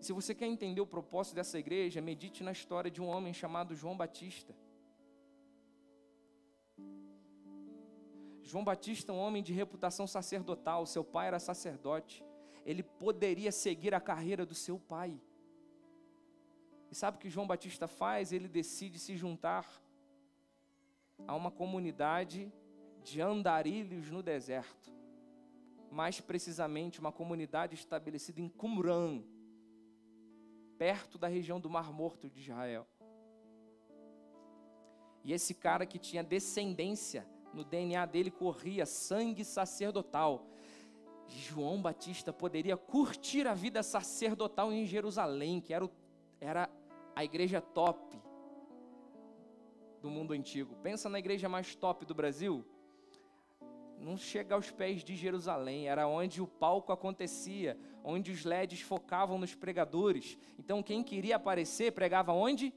Se 0.00 0.10
você 0.10 0.34
quer 0.34 0.46
entender 0.46 0.80
o 0.80 0.86
propósito 0.86 1.34
dessa 1.34 1.58
igreja, 1.58 2.00
medite 2.00 2.42
na 2.42 2.52
história 2.52 2.90
de 2.90 3.02
um 3.02 3.08
homem 3.08 3.34
chamado 3.34 3.74
João 3.74 3.94
Batista. 3.94 4.56
João 8.46 8.62
Batista, 8.62 9.12
um 9.12 9.18
homem 9.18 9.42
de 9.42 9.52
reputação 9.52 10.06
sacerdotal, 10.06 10.86
seu 10.86 11.02
pai 11.02 11.26
era 11.26 11.40
sacerdote. 11.40 12.24
Ele 12.64 12.80
poderia 12.80 13.50
seguir 13.50 13.92
a 13.92 14.00
carreira 14.00 14.46
do 14.46 14.54
seu 14.54 14.78
pai. 14.78 15.20
E 16.88 16.94
sabe 16.94 17.16
o 17.16 17.20
que 17.20 17.28
João 17.28 17.44
Batista 17.44 17.88
faz? 17.88 18.30
Ele 18.30 18.46
decide 18.46 19.00
se 19.00 19.16
juntar 19.16 19.66
a 21.26 21.34
uma 21.34 21.50
comunidade 21.50 22.52
de 23.02 23.20
andarilhos 23.20 24.12
no 24.12 24.22
deserto. 24.22 24.94
Mais 25.90 26.20
precisamente, 26.20 27.00
uma 27.00 27.10
comunidade 27.10 27.74
estabelecida 27.74 28.40
em 28.40 28.48
Qumran, 28.48 29.24
perto 30.78 31.18
da 31.18 31.26
região 31.26 31.58
do 31.58 31.68
Mar 31.68 31.92
Morto 31.92 32.30
de 32.30 32.42
Israel. 32.42 32.86
E 35.24 35.32
esse 35.32 35.52
cara 35.52 35.84
que 35.84 35.98
tinha 35.98 36.22
descendência 36.22 37.26
no 37.56 37.64
DNA 37.64 38.04
dele 38.04 38.30
corria 38.30 38.84
sangue 38.84 39.42
sacerdotal. 39.42 40.46
João 41.26 41.80
Batista 41.80 42.30
poderia 42.30 42.76
curtir 42.76 43.46
a 43.46 43.54
vida 43.54 43.82
sacerdotal 43.82 44.70
em 44.70 44.84
Jerusalém, 44.84 45.60
que 45.60 45.72
era, 45.72 45.84
o, 45.84 45.90
era 46.38 46.68
a 47.14 47.24
igreja 47.24 47.60
top 47.60 48.20
do 50.02 50.10
mundo 50.10 50.34
antigo. 50.34 50.76
Pensa 50.82 51.08
na 51.08 51.18
igreja 51.18 51.48
mais 51.48 51.74
top 51.74 52.04
do 52.04 52.14
Brasil. 52.14 52.62
Não 53.98 54.18
chega 54.18 54.54
aos 54.54 54.70
pés 54.70 55.02
de 55.02 55.16
Jerusalém, 55.16 55.88
era 55.88 56.06
onde 56.06 56.42
o 56.42 56.46
palco 56.46 56.92
acontecia, 56.92 57.78
onde 58.04 58.30
os 58.30 58.44
LEDs 58.44 58.82
focavam 58.82 59.38
nos 59.38 59.54
pregadores. 59.54 60.36
Então, 60.58 60.82
quem 60.82 61.02
queria 61.02 61.36
aparecer 61.36 61.92
pregava 61.92 62.34
onde? 62.34 62.74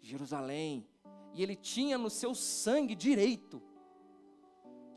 Jerusalém. 0.00 0.84
E 1.32 1.44
ele 1.44 1.54
tinha 1.54 1.96
no 1.96 2.10
seu 2.10 2.34
sangue 2.34 2.96
direito 2.96 3.69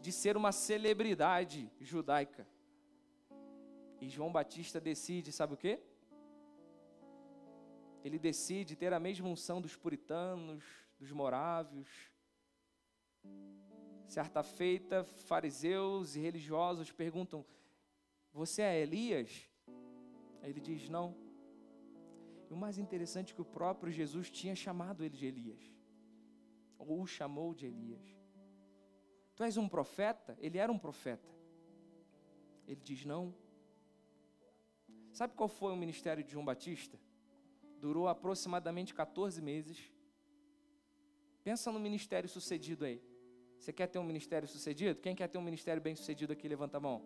de 0.03 0.11
ser 0.11 0.35
uma 0.35 0.51
celebridade 0.51 1.71
judaica. 1.79 2.45
E 4.01 4.09
João 4.09 4.33
Batista 4.33 4.77
decide, 4.81 5.31
sabe 5.31 5.53
o 5.53 5.57
quê? 5.57 5.79
Ele 8.03 8.19
decide 8.19 8.75
ter 8.75 8.91
a 8.91 8.99
mesma 8.99 9.29
unção 9.29 9.61
dos 9.61 9.77
puritanos, 9.77 10.61
dos 10.99 11.09
morávios. 11.13 11.87
Certa 14.05 14.43
feita, 14.43 15.05
fariseus 15.05 16.17
e 16.17 16.19
religiosos 16.19 16.91
perguntam: 16.91 17.45
Você 18.33 18.61
é 18.61 18.81
Elias? 18.81 19.49
Aí 20.41 20.49
ele 20.49 20.59
diz: 20.59 20.89
Não. 20.89 21.15
E 22.49 22.53
o 22.53 22.57
mais 22.57 22.77
interessante 22.77 23.31
é 23.31 23.35
que 23.35 23.41
o 23.41 23.45
próprio 23.45 23.89
Jesus 23.89 24.29
tinha 24.29 24.53
chamado 24.53 25.01
ele 25.01 25.15
de 25.15 25.25
Elias, 25.25 25.63
ou 26.77 27.01
o 27.01 27.07
chamou 27.07 27.53
de 27.53 27.67
Elias. 27.67 28.22
Tu 29.35 29.43
és 29.43 29.57
um 29.57 29.67
profeta? 29.67 30.37
Ele 30.39 30.57
era 30.57 30.71
um 30.71 30.77
profeta. 30.77 31.27
Ele 32.67 32.79
diz: 32.81 33.05
Não. 33.05 33.33
Sabe 35.11 35.33
qual 35.35 35.47
foi 35.49 35.71
o 35.71 35.75
ministério 35.75 36.23
de 36.23 36.31
João 36.31 36.45
Batista? 36.45 36.99
Durou 37.79 38.07
aproximadamente 38.07 38.93
14 38.93 39.41
meses. 39.41 39.91
Pensa 41.43 41.71
no 41.71 41.79
ministério 41.79 42.29
sucedido 42.29 42.85
aí. 42.85 43.01
Você 43.59 43.71
quer 43.71 43.87
ter 43.87 43.99
um 43.99 44.03
ministério 44.03 44.47
sucedido? 44.47 44.99
Quem 44.99 45.15
quer 45.15 45.27
ter 45.27 45.37
um 45.37 45.41
ministério 45.41 45.81
bem 45.81 45.95
sucedido 45.95 46.33
aqui? 46.33 46.47
Levanta 46.47 46.77
a 46.77 46.79
mão. 46.79 47.05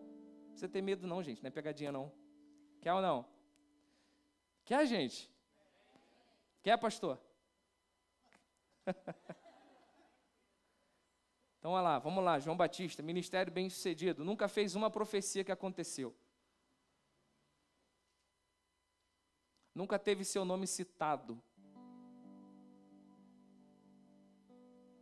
Precisa 0.50 0.70
ter 0.70 0.82
medo, 0.82 1.06
não, 1.06 1.22
gente. 1.22 1.42
Não 1.42 1.48
é 1.48 1.52
pegadinha, 1.52 1.92
não. 1.92 2.12
Quer 2.82 2.94
ou 2.94 3.02
não? 3.02 3.26
Quer, 4.66 4.86
gente? 4.86 5.32
Quer, 6.62 6.78
pastor? 6.78 7.20
Então 11.60 11.72
olha 11.72 11.82
lá, 11.82 12.00
vamos 12.00 12.24
lá, 12.24 12.40
João 12.40 12.56
Batista, 12.56 13.02
ministério 13.02 13.52
bem 13.52 13.70
sucedido, 13.70 14.24
nunca 14.24 14.48
fez 14.48 14.76
uma 14.76 14.90
profecia 14.90 15.44
que 15.44 15.52
aconteceu. 15.52 16.16
Nunca 19.74 20.00
teve 20.00 20.24
seu 20.24 20.44
nome 20.44 20.66
citado 20.66 21.42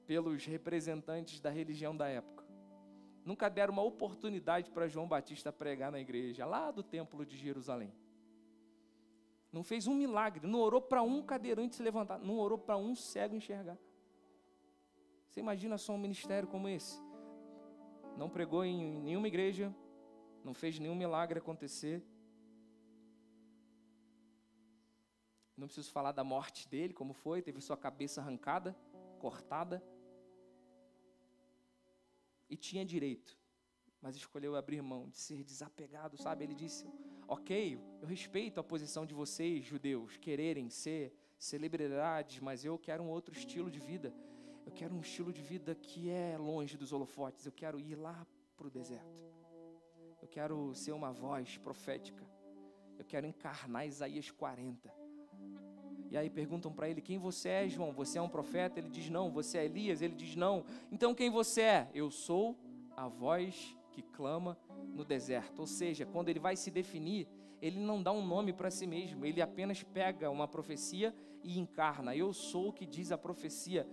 pelos 0.06 0.46
representantes 0.46 1.40
da 1.40 1.50
religião 1.50 1.96
da 1.96 2.08
época. 2.08 2.46
Nunca 3.24 3.50
deram 3.50 3.74
uma 3.74 3.82
oportunidade 3.82 4.70
para 4.70 4.88
João 4.88 5.08
Batista 5.08 5.52
pregar 5.52 5.92
na 5.92 6.00
igreja, 6.00 6.46
lá 6.46 6.72
do 6.72 6.84
Templo 6.84 7.26
de 7.26 7.36
Jerusalém. 7.38 7.94
Não 9.52 9.64
fez 9.64 9.88
um 9.88 9.96
milagre, 9.96 10.46
não 10.46 10.60
orou 10.60 10.82
para 10.82 11.02
um 11.02 11.24
cadeirante 11.24 11.76
se 11.76 11.82
levantar, 11.82 12.20
não 12.20 12.38
orou 12.38 12.58
para 12.58 12.78
um 12.78 12.94
cego 12.94 13.36
enxergar. 13.36 13.78
Você 15.36 15.42
imagina 15.42 15.78
só 15.78 15.92
um 15.92 15.98
ministério 15.98 16.48
como 16.48 16.70
esse? 16.70 16.98
Não 18.18 18.30
pregou 18.30 18.64
em 18.64 19.02
nenhuma 19.02 19.28
igreja, 19.28 19.76
não 20.46 20.54
fez 20.54 20.80
nenhum 20.80 20.96
milagre 20.96 21.40
acontecer. 21.40 22.02
Não 25.58 25.68
preciso 25.68 25.92
falar 25.92 26.14
da 26.14 26.24
morte 26.24 26.70
dele, 26.70 26.94
como 26.94 27.14
foi, 27.14 27.42
teve 27.42 27.60
sua 27.60 27.76
cabeça 27.76 28.22
arrancada, 28.22 28.74
cortada. 29.20 29.84
E 32.50 32.56
tinha 32.56 32.86
direito, 32.86 33.38
mas 34.02 34.16
escolheu 34.16 34.56
abrir 34.56 34.82
mão 34.82 35.10
de 35.10 35.18
ser 35.18 35.44
desapegado, 35.44 36.16
sabe? 36.16 36.46
Ele 36.46 36.56
disse: 36.56 36.88
Ok, 37.28 37.78
eu 38.02 38.08
respeito 38.08 38.58
a 38.58 38.64
posição 38.64 39.06
de 39.06 39.14
vocês, 39.14 39.66
judeus, 39.66 40.16
quererem 40.16 40.70
ser 40.70 41.14
celebridades, 41.38 42.40
mas 42.40 42.64
eu 42.64 42.80
quero 42.80 43.04
um 43.04 43.10
outro 43.10 43.36
estilo 43.36 43.70
de 43.70 43.82
vida. 43.82 44.16
Eu 44.66 44.72
quero 44.72 44.96
um 44.96 45.00
estilo 45.00 45.32
de 45.32 45.42
vida 45.42 45.76
que 45.76 46.10
é 46.10 46.38
longe 46.38 46.76
dos 46.76 46.92
holofotes. 46.92 47.46
Eu 47.46 47.52
quero 47.52 47.80
ir 47.80 47.96
lá 47.96 48.26
para 48.58 48.68
o 48.68 48.70
deserto. 48.70 49.24
Eu 50.22 50.28
quero 50.28 50.74
ser 50.74 50.92
uma 50.92 51.12
voz 51.12 51.58
profética. 51.58 52.26
Eu 52.98 53.06
quero 53.06 53.28
encarnar 53.28 53.86
Isaías 53.86 54.32
40. 54.32 54.92
E 56.10 56.18
aí 56.18 56.30
perguntam 56.30 56.74
para 56.74 56.90
ele: 56.90 57.02
Quem 57.02 57.20
você 57.20 57.50
é, 57.50 57.70
João? 57.70 57.92
Você 57.94 58.18
é 58.18 58.22
um 58.22 58.30
profeta? 58.30 58.80
Ele 58.80 58.90
diz: 58.90 59.10
Não. 59.10 59.32
Você 59.32 59.60
é 59.60 59.66
Elias? 59.66 60.02
Ele 60.02 60.16
diz: 60.16 60.36
Não. 60.36 60.66
Então 60.92 61.14
quem 61.14 61.30
você 61.30 61.62
é? 61.62 61.90
Eu 61.94 62.10
sou 62.10 62.58
a 62.96 63.08
voz 63.08 63.78
que 63.92 64.02
clama 64.02 64.58
no 64.94 65.06
deserto. 65.06 65.60
Ou 65.60 65.68
seja, 65.68 66.06
quando 66.06 66.30
ele 66.30 66.40
vai 66.40 66.56
se 66.56 66.72
definir, 66.72 67.28
ele 67.62 67.80
não 67.80 68.02
dá 68.02 68.12
um 68.12 68.26
nome 68.26 68.54
para 68.54 68.72
si 68.72 68.86
mesmo, 68.88 69.26
ele 69.26 69.42
apenas 69.42 69.84
pega 69.84 70.30
uma 70.30 70.48
profecia 70.48 71.14
e 71.44 71.60
encarna. 71.60 72.16
Eu 72.16 72.34
sou 72.34 72.70
o 72.70 72.74
que 72.74 72.86
diz 72.86 73.12
a 73.12 73.18
profecia. 73.18 73.88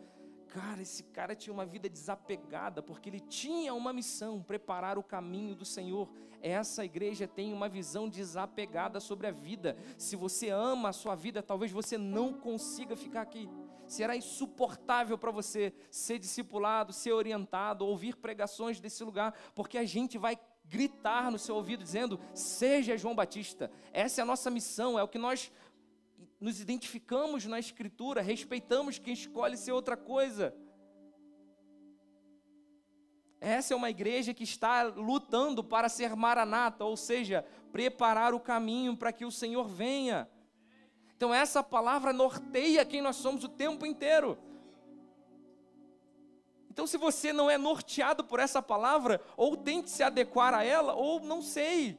Cara, 0.53 0.83
esse 0.83 1.05
cara 1.05 1.35
tinha 1.35 1.55
uma 1.55 1.65
vida 1.65 1.89
desapegada, 1.89 2.83
porque 2.83 3.09
ele 3.09 3.21
tinha 3.21 3.73
uma 3.73 3.91
missão, 3.91 4.43
preparar 4.43 4.99
o 4.99 5.03
caminho 5.03 5.55
do 5.55 5.65
Senhor. 5.65 6.11
Essa 6.43 6.85
igreja 6.85 7.27
tem 7.27 7.55
uma 7.55 7.71
visão 7.71 8.07
desapegada 8.07 9.01
sobre 9.01 9.27
a 9.27 9.31
vida. 9.31 9.79
Se 9.97 10.15
você 10.15 10.51
ama 10.51 10.91
a 10.91 10.93
sua 10.93 11.15
vida, 11.15 11.43
talvez 11.43 11.73
você 11.73 11.97
não 11.97 12.35
consiga 12.35 12.95
ficar 12.95 13.23
aqui. 13.23 13.49
Será 13.87 14.15
insuportável 14.15 15.17
para 15.17 15.31
você 15.31 15.73
ser 15.91 16.19
discipulado, 16.19 16.93
ser 16.93 17.13
orientado, 17.13 17.87
ouvir 17.87 18.17
pregações 18.17 18.79
desse 18.79 19.03
lugar, 19.03 19.35
porque 19.55 19.79
a 19.79 19.87
gente 19.87 20.19
vai 20.19 20.39
gritar 20.67 21.31
no 21.31 21.39
seu 21.39 21.55
ouvido 21.55 21.83
dizendo: 21.83 22.21
"Seja 22.35 22.99
João 22.99 23.15
Batista". 23.15 23.71
Essa 23.91 24.21
é 24.21 24.23
a 24.23 24.27
nossa 24.27 24.51
missão, 24.51 24.99
é 24.99 25.03
o 25.03 25.09
que 25.09 25.19
nós 25.19 25.51
nos 26.43 26.61
identificamos 26.61 27.47
na 27.47 27.61
Escritura, 27.61 28.21
respeitamos 28.21 28.99
quem 28.99 29.15
escolhe 29.15 29.57
ser 29.57 29.71
outra 29.71 29.97
coisa. 29.97 30.53
Essa 33.41 33.75
é 33.75 33.77
uma 33.77 33.91
igreja 33.91 34.35
que 34.35 34.43
está 34.43 34.83
lutando 34.83 35.63
para 35.63 35.89
ser 35.89 36.17
maranata, 36.17 36.85
ou 36.85 36.97
seja, 36.97 37.45
preparar 37.71 38.35
o 38.35 38.41
caminho 38.41 38.97
para 38.97 39.13
que 39.13 39.25
o 39.25 39.31
Senhor 39.31 39.69
venha. 39.69 40.29
Então, 41.17 41.33
essa 41.33 41.63
palavra 41.63 42.13
norteia 42.13 42.85
quem 42.85 43.01
nós 43.01 43.17
somos 43.17 43.45
o 43.45 43.49
tempo 43.49 43.87
inteiro. 43.87 44.37
Então, 46.69 46.89
se 46.89 46.97
você 46.97 47.33
não 47.33 47.49
é 47.49 47.57
norteado 47.57 48.25
por 48.25 48.41
essa 48.41 48.61
palavra, 48.61 49.21
ou 49.37 49.57
tente 49.57 49.91
se 49.91 50.03
adequar 50.03 50.55
a 50.55 50.65
ela, 50.65 50.95
ou 50.95 51.21
não 51.21 51.41
sei, 51.41 51.97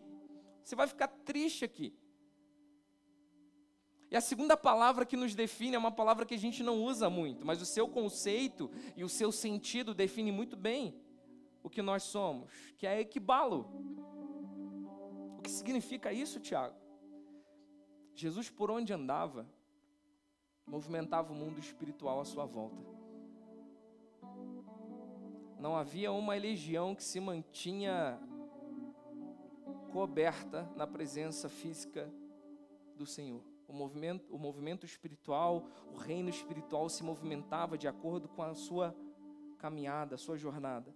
você 0.61 0.75
vai 0.75 0.87
ficar 0.87 1.07
triste 1.07 1.63
aqui. 1.63 1.93
E 4.13 4.15
a 4.15 4.21
segunda 4.21 4.55
palavra 4.55 5.07
que 5.07 5.17
nos 5.17 5.33
define 5.33 5.73
é 5.75 5.79
uma 5.79 5.91
palavra 5.91 6.23
que 6.23 6.35
a 6.35 6.37
gente 6.37 6.61
não 6.61 6.83
usa 6.83 7.09
muito, 7.09 7.43
mas 7.43 7.63
o 7.63 7.65
seu 7.65 7.87
conceito 7.87 8.69
e 8.95 9.03
o 9.03 9.09
seu 9.09 9.31
sentido 9.31 9.91
define 9.91 10.31
muito 10.31 10.55
bem 10.55 10.95
o 11.63 11.69
que 11.69 11.81
nós 11.81 12.03
somos, 12.03 12.51
que 12.77 12.85
é 12.85 12.99
equibalo. 12.99 13.67
O 15.39 15.41
que 15.41 15.49
significa 15.49 16.13
isso, 16.13 16.39
Tiago? 16.39 16.75
Jesus, 18.13 18.51
por 18.51 18.69
onde 18.69 18.93
andava, 18.93 19.49
movimentava 20.63 21.33
o 21.33 21.35
mundo 21.35 21.57
espiritual 21.59 22.19
à 22.19 22.23
sua 22.23 22.45
volta. 22.45 22.85
Não 25.57 25.75
havia 25.75 26.11
uma 26.11 26.35
legião 26.35 26.93
que 26.93 27.03
se 27.03 27.19
mantinha 27.19 28.19
coberta 29.91 30.71
na 30.75 30.85
presença 30.85 31.49
física 31.49 32.13
do 32.95 33.07
Senhor 33.07 33.52
o 33.67 33.73
movimento, 33.73 34.33
o 34.33 34.37
movimento 34.37 34.85
espiritual, 34.85 35.65
o 35.91 35.97
reino 35.97 36.29
espiritual 36.29 36.89
se 36.89 37.03
movimentava 37.03 37.77
de 37.77 37.87
acordo 37.87 38.27
com 38.27 38.43
a 38.43 38.53
sua 38.53 38.95
caminhada, 39.57 40.15
a 40.15 40.17
sua 40.17 40.37
jornada. 40.37 40.93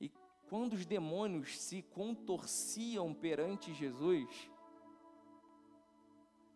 E 0.00 0.10
quando 0.48 0.72
os 0.72 0.84
demônios 0.84 1.60
se 1.60 1.82
contorciam 1.82 3.14
perante 3.14 3.72
Jesus, 3.72 4.50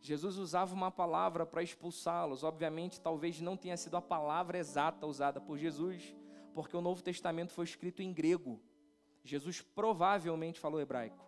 Jesus 0.01 0.37
usava 0.37 0.75
uma 0.75 0.91
palavra 0.91 1.47
para 1.47 1.63
expulsá-los. 1.63 2.43
Obviamente, 2.43 3.01
talvez 3.01 3.41
não 3.41 3.57
tenha 3.57 3.77
sido 3.77 3.97
a 3.97 4.03
palavra 4.03 4.59
exata 4.59 5.07
usada 5.07 5.41
por 5.41 5.57
Jesus, 5.57 6.15
porque 6.53 6.77
o 6.77 6.81
Novo 6.81 7.03
Testamento 7.03 7.53
foi 7.53 7.65
escrito 7.65 8.03
em 8.03 8.13
grego. 8.13 8.61
Jesus 9.23 9.61
provavelmente 9.61 10.59
falou 10.59 10.81
hebraico, 10.81 11.25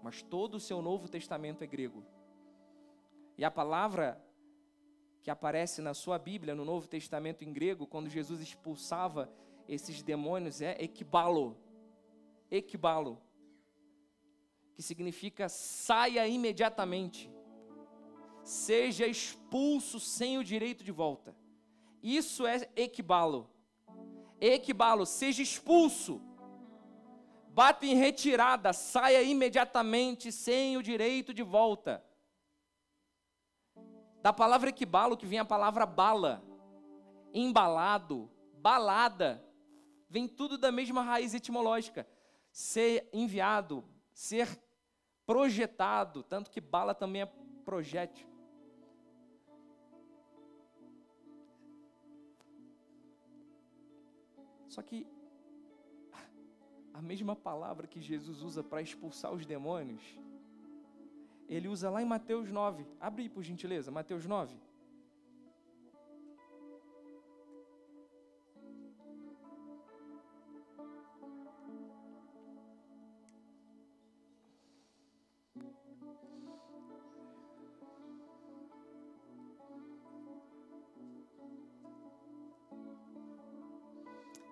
mas 0.00 0.22
todo 0.22 0.54
o 0.54 0.60
seu 0.60 0.80
Novo 0.80 1.08
Testamento 1.08 1.64
é 1.64 1.66
grego. 1.66 2.04
E 3.38 3.44
a 3.44 3.50
palavra 3.52 4.20
que 5.22 5.30
aparece 5.30 5.80
na 5.80 5.94
sua 5.94 6.18
Bíblia, 6.18 6.56
no 6.56 6.64
Novo 6.64 6.88
Testamento 6.88 7.44
em 7.44 7.52
grego, 7.52 7.86
quando 7.86 8.10
Jesus 8.10 8.40
expulsava 8.40 9.32
esses 9.68 10.02
demônios, 10.02 10.60
é 10.60 10.76
equibalo. 10.82 11.56
Equibalo. 12.50 13.22
Que 14.74 14.82
significa 14.82 15.48
saia 15.48 16.26
imediatamente. 16.26 17.30
Seja 18.42 19.06
expulso 19.06 20.00
sem 20.00 20.36
o 20.36 20.42
direito 20.42 20.82
de 20.82 20.90
volta. 20.90 21.36
Isso 22.02 22.44
é 22.44 22.68
equibalo. 22.74 23.48
Equibalo, 24.40 25.06
seja 25.06 25.42
expulso. 25.42 26.20
Bata 27.50 27.86
em 27.86 27.94
retirada, 27.94 28.72
saia 28.72 29.22
imediatamente 29.22 30.32
sem 30.32 30.76
o 30.76 30.82
direito 30.82 31.32
de 31.32 31.44
volta. 31.44 32.04
Da 34.28 34.32
palavra 34.34 34.68
equibalo 34.68 35.16
que 35.16 35.24
vem 35.24 35.38
a 35.38 35.44
palavra 35.44 35.86
bala, 35.86 36.44
embalado, 37.32 38.30
balada, 38.60 39.42
vem 40.06 40.28
tudo 40.28 40.58
da 40.58 40.70
mesma 40.70 41.00
raiz 41.00 41.32
etimológica. 41.32 42.06
Ser 42.52 43.08
enviado, 43.10 43.82
ser 44.12 44.46
projetado, 45.24 46.22
tanto 46.22 46.50
que 46.50 46.60
bala 46.60 46.94
também 46.94 47.22
é 47.22 47.32
projétil. 47.64 48.28
Só 54.68 54.82
que 54.82 55.06
a 56.92 57.00
mesma 57.00 57.34
palavra 57.34 57.86
que 57.86 57.98
Jesus 57.98 58.42
usa 58.42 58.62
para 58.62 58.82
expulsar 58.82 59.32
os 59.32 59.46
demônios 59.46 60.02
ele 61.48 61.68
usa 61.68 61.88
lá 61.88 62.02
em 62.02 62.04
Mateus 62.04 62.50
9. 62.50 62.84
Abre 63.00 63.22
aí, 63.22 63.28
por 63.28 63.42
gentileza, 63.42 63.90
Mateus 63.90 64.26
9. 64.26 64.56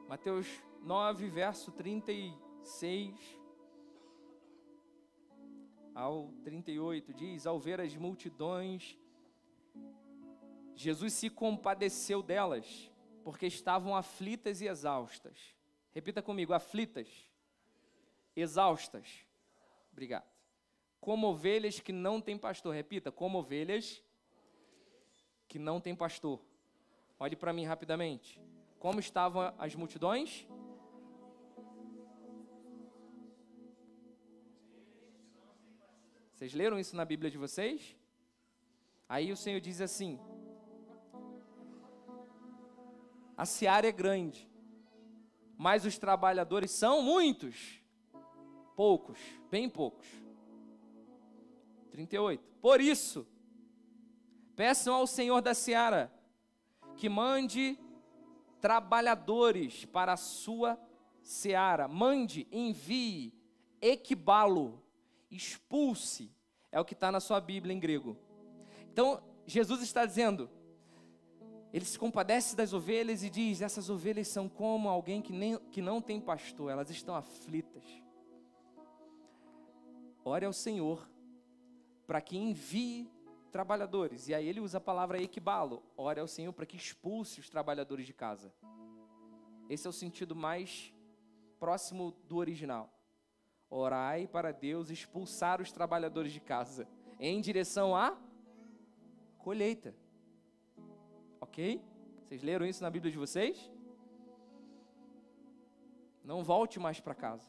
Mateus 0.08 0.46
9, 0.82 1.28
verso 1.28 1.70
36 1.72 3.45
ao 6.06 6.32
38, 6.44 7.12
diz: 7.12 7.46
Ao 7.46 7.58
ver 7.58 7.80
as 7.80 7.94
multidões, 7.96 8.96
Jesus 10.74 11.12
se 11.14 11.28
compadeceu 11.28 12.22
delas, 12.22 12.90
porque 13.24 13.46
estavam 13.46 13.96
aflitas 13.96 14.60
e 14.60 14.68
exaustas. 14.68 15.36
Repita 15.92 16.22
comigo: 16.22 16.52
aflitas, 16.52 17.08
exaustas. 18.34 19.26
Obrigado. 19.92 20.30
Como 21.00 21.26
ovelhas 21.26 21.80
que 21.80 21.92
não 21.92 22.20
têm 22.20 22.38
pastor. 22.38 22.74
Repita: 22.74 23.10
como 23.10 23.38
ovelhas 23.38 24.02
que 25.48 25.58
não 25.58 25.80
têm 25.80 25.94
pastor. 25.94 26.40
Olhe 27.18 27.34
para 27.34 27.52
mim 27.52 27.64
rapidamente. 27.64 28.40
Como 28.78 29.00
estavam 29.00 29.52
as 29.58 29.74
multidões? 29.74 30.46
Vocês 36.36 36.52
leram 36.52 36.78
isso 36.78 36.94
na 36.94 37.06
Bíblia 37.06 37.30
de 37.30 37.38
vocês? 37.38 37.96
Aí 39.08 39.32
o 39.32 39.36
Senhor 39.38 39.58
diz 39.58 39.80
assim: 39.80 40.20
A 43.34 43.46
seara 43.46 43.86
é 43.88 43.90
grande, 43.90 44.46
mas 45.56 45.86
os 45.86 45.96
trabalhadores 45.96 46.70
são 46.70 47.00
muitos. 47.00 47.80
Poucos, 48.76 49.18
bem 49.50 49.66
poucos. 49.66 50.06
38. 51.90 52.44
Por 52.60 52.82
isso, 52.82 53.26
peçam 54.54 54.94
ao 54.94 55.06
Senhor 55.06 55.40
da 55.40 55.54
seara 55.54 56.12
que 56.96 57.08
mande 57.08 57.78
trabalhadores 58.60 59.86
para 59.86 60.12
a 60.12 60.18
sua 60.18 60.78
seara. 61.22 61.88
Mande, 61.88 62.46
envie, 62.52 63.32
equibalo 63.80 64.85
expulse, 65.30 66.30
é 66.70 66.80
o 66.80 66.84
que 66.84 66.94
está 66.94 67.10
na 67.10 67.20
sua 67.20 67.40
Bíblia 67.40 67.74
em 67.74 67.80
grego. 67.80 68.16
Então, 68.92 69.22
Jesus 69.46 69.82
está 69.82 70.04
dizendo, 70.04 70.50
ele 71.72 71.84
se 71.84 71.98
compadece 71.98 72.56
das 72.56 72.72
ovelhas 72.72 73.22
e 73.22 73.30
diz: 73.30 73.60
essas 73.60 73.90
ovelhas 73.90 74.28
são 74.28 74.48
como 74.48 74.88
alguém 74.88 75.20
que, 75.20 75.32
nem, 75.32 75.58
que 75.70 75.82
não 75.82 76.00
tem 76.00 76.20
pastor, 76.20 76.70
elas 76.70 76.90
estão 76.90 77.14
aflitas. 77.14 77.84
Ore 80.24 80.44
ao 80.44 80.52
Senhor 80.52 81.08
para 82.06 82.20
que 82.20 82.36
envie 82.36 83.10
trabalhadores. 83.50 84.28
E 84.28 84.34
aí 84.34 84.48
ele 84.48 84.60
usa 84.60 84.78
a 84.78 84.80
palavra 84.80 85.22
equibalo. 85.22 85.82
Ore 85.96 86.20
ao 86.20 86.26
Senhor 86.26 86.52
para 86.52 86.66
que 86.66 86.76
expulse 86.76 87.40
os 87.40 87.48
trabalhadores 87.48 88.06
de 88.06 88.12
casa. 88.12 88.52
Esse 89.68 89.86
é 89.86 89.90
o 89.90 89.92
sentido 89.92 90.34
mais 90.34 90.92
próximo 91.58 92.12
do 92.28 92.36
original. 92.36 92.95
Orai 93.68 94.26
para 94.26 94.52
Deus 94.52 94.90
expulsar 94.90 95.60
os 95.60 95.72
trabalhadores 95.72 96.32
de 96.32 96.40
casa 96.40 96.86
em 97.18 97.40
direção 97.40 97.96
à 97.96 98.16
colheita. 99.38 99.94
Ok? 101.40 101.82
Vocês 102.22 102.42
leram 102.42 102.66
isso 102.66 102.82
na 102.82 102.90
Bíblia 102.90 103.12
de 103.12 103.18
vocês? 103.18 103.70
Não 106.24 106.42
volte 106.42 106.78
mais 106.78 107.00
para 107.00 107.14
casa. 107.14 107.46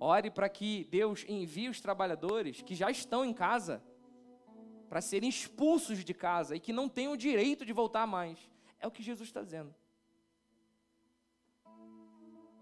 Ore 0.00 0.30
para 0.30 0.48
que 0.48 0.84
Deus 0.84 1.24
envie 1.28 1.68
os 1.68 1.80
trabalhadores 1.80 2.62
que 2.62 2.74
já 2.74 2.90
estão 2.90 3.24
em 3.24 3.34
casa 3.34 3.82
para 4.88 5.00
serem 5.00 5.28
expulsos 5.28 6.04
de 6.04 6.14
casa 6.14 6.56
e 6.56 6.60
que 6.60 6.72
não 6.72 6.88
têm 6.88 7.08
o 7.08 7.16
direito 7.16 7.66
de 7.66 7.72
voltar 7.72 8.06
mais. 8.06 8.38
É 8.78 8.86
o 8.86 8.90
que 8.90 9.02
Jesus 9.02 9.28
está 9.28 9.42
dizendo. 9.42 9.74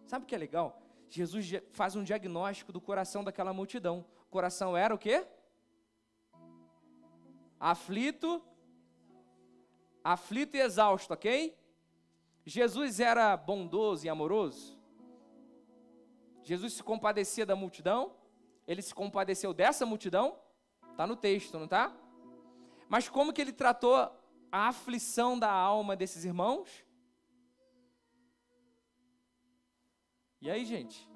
Sabe 0.06 0.24
o 0.24 0.26
que 0.26 0.34
é 0.34 0.38
legal? 0.38 0.80
Jesus 1.08 1.50
faz 1.72 1.96
um 1.96 2.04
diagnóstico 2.04 2.72
do 2.72 2.80
coração 2.80 3.24
daquela 3.24 3.52
multidão. 3.52 4.04
O 4.28 4.30
coração 4.30 4.76
era 4.76 4.94
o 4.94 4.98
quê? 4.98 5.26
Aflito, 7.58 8.42
aflito 10.04 10.56
e 10.56 10.60
exausto, 10.60 11.12
ok? 11.12 11.58
Jesus 12.44 13.00
era 13.00 13.36
bondoso 13.36 14.06
e 14.06 14.08
amoroso. 14.08 14.78
Jesus 16.44 16.74
se 16.74 16.82
compadecia 16.82 17.44
da 17.44 17.56
multidão. 17.56 18.14
Ele 18.68 18.82
se 18.82 18.94
compadeceu 18.94 19.52
dessa 19.52 19.84
multidão. 19.84 20.38
Está 20.92 21.04
no 21.04 21.16
texto, 21.16 21.58
não 21.58 21.64
está? 21.64 21.92
Mas 22.88 23.08
como 23.08 23.32
que 23.32 23.40
ele 23.40 23.52
tratou 23.52 23.96
a 23.96 24.68
aflição 24.68 25.36
da 25.36 25.50
alma 25.50 25.96
desses 25.96 26.24
irmãos? 26.24 26.85
E 30.40 30.50
aí, 30.50 30.64
gente? 30.64 31.08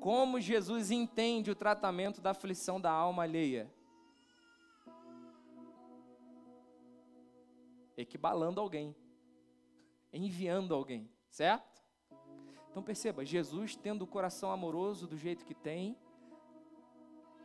Como 0.00 0.40
Jesus 0.40 0.90
entende 0.90 1.50
o 1.50 1.54
tratamento 1.54 2.20
da 2.20 2.30
aflição 2.30 2.80
da 2.80 2.90
alma 2.90 3.22
alheia? 3.22 3.72
Equibalando 7.96 8.60
alguém, 8.60 8.96
enviando 10.12 10.74
alguém, 10.74 11.08
certo? 11.30 11.82
Então 12.70 12.82
perceba, 12.82 13.24
Jesus 13.24 13.76
tendo 13.76 14.02
o 14.02 14.06
coração 14.06 14.50
amoroso 14.50 15.06
do 15.06 15.16
jeito 15.16 15.44
que 15.44 15.54
tem, 15.54 15.96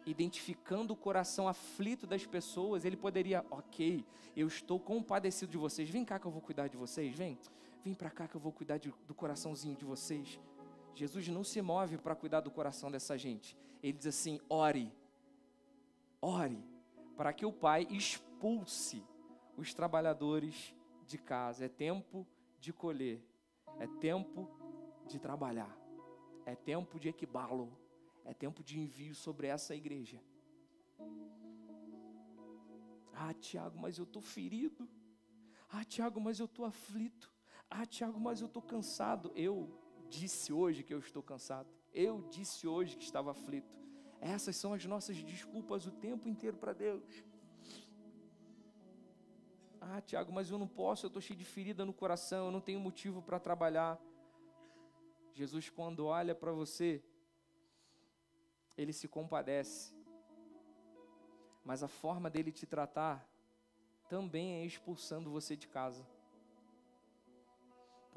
identificando 0.06 0.94
o 0.94 0.98
coração 0.98 1.50
aflito 1.50 2.08
das 2.08 2.26
pessoas, 2.26 2.86
ele 2.86 2.96
poderia, 2.96 3.46
ok, 3.52 4.06
eu 4.38 4.48
estou 4.48 4.80
compadecido 4.80 5.52
de 5.52 5.58
vocês, 5.58 5.90
vem 5.90 6.06
cá 6.06 6.18
que 6.18 6.26
eu 6.26 6.32
vou 6.32 6.42
cuidar 6.42 6.70
de 6.70 6.78
vocês, 6.78 7.14
vem, 7.14 7.38
vem 7.88 7.94
para 7.94 8.10
cá 8.10 8.28
que 8.28 8.36
eu 8.36 8.42
vou 8.42 8.52
cuidar 8.52 8.78
de, 8.78 8.94
do 9.08 9.16
coraçãozinho 9.16 9.76
de 9.76 9.86
vocês. 9.86 10.38
Jesus 10.94 11.28
não 11.30 11.44
se 11.44 11.62
move 11.62 11.98
para 11.98 12.16
cuidar 12.16 12.42
do 12.42 12.52
coração 12.52 12.92
dessa 12.92 13.18
gente. 13.18 13.58
Ele 13.82 13.98
diz 13.98 14.08
assim: 14.08 14.42
ore, 14.50 14.92
ore, 16.22 16.62
para 17.16 17.32
que 17.32 17.46
o 17.46 17.52
Pai 17.52 17.88
expulse 17.90 19.02
os 19.56 19.74
trabalhadores 19.74 20.76
de 21.06 21.18
casa. 21.18 21.66
É 21.66 21.70
tempo 21.70 22.28
de 22.60 22.74
colher, 22.74 23.24
é 23.80 23.88
tempo 23.88 24.50
de 25.06 25.18
trabalhar, 25.18 25.74
é 26.46 26.56
tempo 26.56 27.00
de 27.00 27.08
equibalo, 27.08 27.72
é 28.26 28.34
tempo 28.34 28.62
de 28.62 28.78
envio 28.78 29.16
sobre 29.16 29.48
essa 29.48 29.74
igreja. 29.74 30.22
Ah, 33.14 33.34
Tiago, 33.34 33.80
mas 33.80 33.98
eu 33.98 34.04
estou 34.04 34.22
ferido. 34.22 34.88
Ah, 35.70 35.86
Tiago, 35.86 36.20
mas 36.20 36.40
eu 36.40 36.46
estou 36.46 36.66
aflito. 36.66 37.37
Ah, 37.70 37.86
Tiago, 37.86 38.20
mas 38.20 38.42
eu 38.42 38.48
estou 38.48 38.62
cansado. 38.62 39.32
Eu 39.36 39.70
disse 40.10 40.54
hoje 40.54 40.84
que 40.84 40.94
eu 40.94 41.00
estou 41.00 41.22
cansado. 41.22 41.70
Eu 41.94 42.22
disse 42.30 42.68
hoje 42.68 42.96
que 42.96 43.04
estava 43.04 43.32
aflito. 43.32 43.76
Essas 44.20 44.56
são 44.56 44.74
as 44.74 44.84
nossas 44.86 45.18
desculpas 45.18 45.86
o 45.86 45.92
tempo 45.92 46.28
inteiro 46.28 46.58
para 46.58 46.74
Deus. 46.74 47.24
Ah, 49.80 50.02
Tiago, 50.02 50.32
mas 50.34 50.50
eu 50.50 50.58
não 50.58 50.68
posso, 50.68 51.06
eu 51.06 51.08
estou 51.08 51.22
cheio 51.22 51.38
de 51.38 51.46
ferida 51.46 51.86
no 51.86 51.94
coração, 51.94 52.48
eu 52.48 52.52
não 52.52 52.60
tenho 52.60 52.80
motivo 52.80 53.22
para 53.22 53.40
trabalhar. 53.40 53.98
Jesus, 55.34 55.70
quando 55.70 56.06
olha 56.06 56.34
para 56.34 56.52
você, 56.52 57.02
ele 58.78 58.92
se 58.92 59.08
compadece. 59.08 59.96
Mas 61.64 61.84
a 61.84 61.88
forma 61.88 62.30
dele 62.30 62.52
te 62.52 62.66
tratar 62.66 63.26
também 64.10 64.56
é 64.56 64.66
expulsando 64.66 65.30
você 65.30 65.56
de 65.56 65.68
casa. 65.68 66.06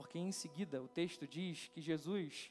Porque 0.00 0.18
em 0.18 0.32
seguida 0.32 0.82
o 0.82 0.88
texto 0.88 1.28
diz 1.28 1.68
que 1.68 1.78
Jesus 1.78 2.50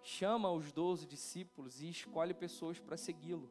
chama 0.00 0.48
os 0.48 0.70
doze 0.70 1.04
discípulos 1.04 1.82
e 1.82 1.88
escolhe 1.88 2.32
pessoas 2.32 2.78
para 2.78 2.96
segui-lo. 2.96 3.50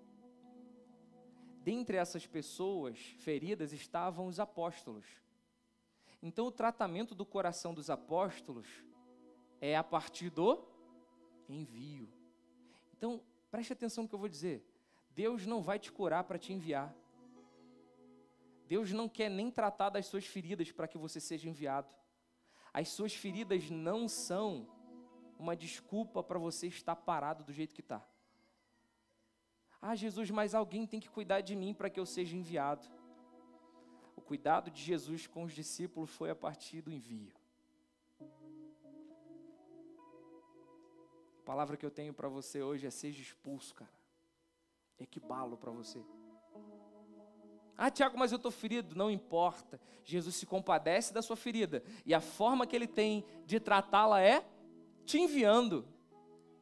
Dentre 1.61 1.97
essas 1.97 2.25
pessoas 2.25 2.97
feridas 3.19 3.73
estavam 3.73 4.27
os 4.27 4.39
apóstolos. 4.39 5.03
Então, 6.21 6.47
o 6.47 6.51
tratamento 6.53 7.13
do 7.13 7.25
coração 7.25 7.73
dos 7.73 7.89
apóstolos 7.89 8.65
é 9.59 9.75
a 9.75 9.83
partir 9.83 10.29
do 10.29 10.63
envio. 11.49 12.07
Então, 12.97 13.21
preste 13.51 13.73
atenção 13.73 14.03
no 14.03 14.07
que 14.07 14.15
eu 14.15 14.19
vou 14.19 14.29
dizer. 14.29 14.65
Deus 15.09 15.45
não 15.45 15.61
vai 15.61 15.77
te 15.77 15.91
curar 15.91 16.23
para 16.23 16.39
te 16.39 16.53
enviar. 16.53 16.95
Deus 18.69 18.93
não 18.93 19.09
quer 19.09 19.27
nem 19.27 19.51
tratar 19.51 19.89
das 19.89 20.05
suas 20.05 20.25
feridas 20.25 20.71
para 20.71 20.87
que 20.87 20.97
você 20.97 21.19
seja 21.19 21.49
enviado. 21.49 21.93
As 22.73 22.89
suas 22.89 23.13
feridas 23.13 23.69
não 23.69 24.07
são 24.07 24.67
uma 25.37 25.55
desculpa 25.55 26.23
para 26.23 26.39
você 26.39 26.67
estar 26.67 26.95
parado 26.95 27.43
do 27.43 27.53
jeito 27.53 27.75
que 27.75 27.81
está. 27.81 28.03
Ah, 29.81 29.95
Jesus, 29.95 30.31
mas 30.31 30.55
alguém 30.55 30.87
tem 30.87 30.99
que 30.99 31.09
cuidar 31.09 31.41
de 31.41 31.55
mim 31.55 31.73
para 31.73 31.89
que 31.89 31.99
eu 31.99 32.05
seja 32.05 32.35
enviado. 32.35 32.87
O 34.15 34.21
cuidado 34.21 34.71
de 34.71 34.81
Jesus 34.81 35.27
com 35.27 35.43
os 35.43 35.53
discípulos 35.53 36.09
foi 36.09 36.29
a 36.29 36.35
partir 36.35 36.81
do 36.81 36.91
envio. 36.91 37.33
A 41.39 41.45
palavra 41.45 41.75
que 41.75 41.85
eu 41.85 41.91
tenho 41.91 42.13
para 42.13 42.29
você 42.29 42.61
hoje 42.61 42.87
é 42.87 42.89
seja 42.89 43.21
expulso, 43.21 43.75
cara. 43.75 43.91
Equibalo 44.97 45.57
para 45.57 45.71
você. 45.71 46.01
Ah, 47.77 47.89
Tiago, 47.89 48.17
mas 48.17 48.31
eu 48.31 48.37
estou 48.37 48.51
ferido. 48.51 48.95
Não 48.95 49.09
importa. 49.09 49.79
Jesus 50.03 50.35
se 50.35 50.45
compadece 50.45 51.13
da 51.13 51.21
sua 51.21 51.35
ferida. 51.35 51.83
E 52.05 52.13
a 52.13 52.21
forma 52.21 52.67
que 52.67 52.75
ele 52.75 52.87
tem 52.87 53.25
de 53.45 53.59
tratá-la 53.59 54.21
é 54.21 54.45
te 55.05 55.19
enviando. 55.19 55.85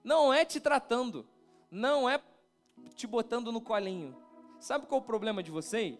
Não 0.04 0.34
é 0.34 0.46
te 0.46 0.60
tratando. 0.60 1.28
Não 1.70 2.10
é 2.10 2.22
te 2.96 3.06
botando 3.08 3.52
no 3.52 3.62
colinho. 3.62 4.16
Sabe 4.60 4.86
qual 4.86 5.00
é 5.00 5.04
o 5.04 5.06
problema 5.06 5.42
de 5.42 5.52
vocês? 5.52 5.98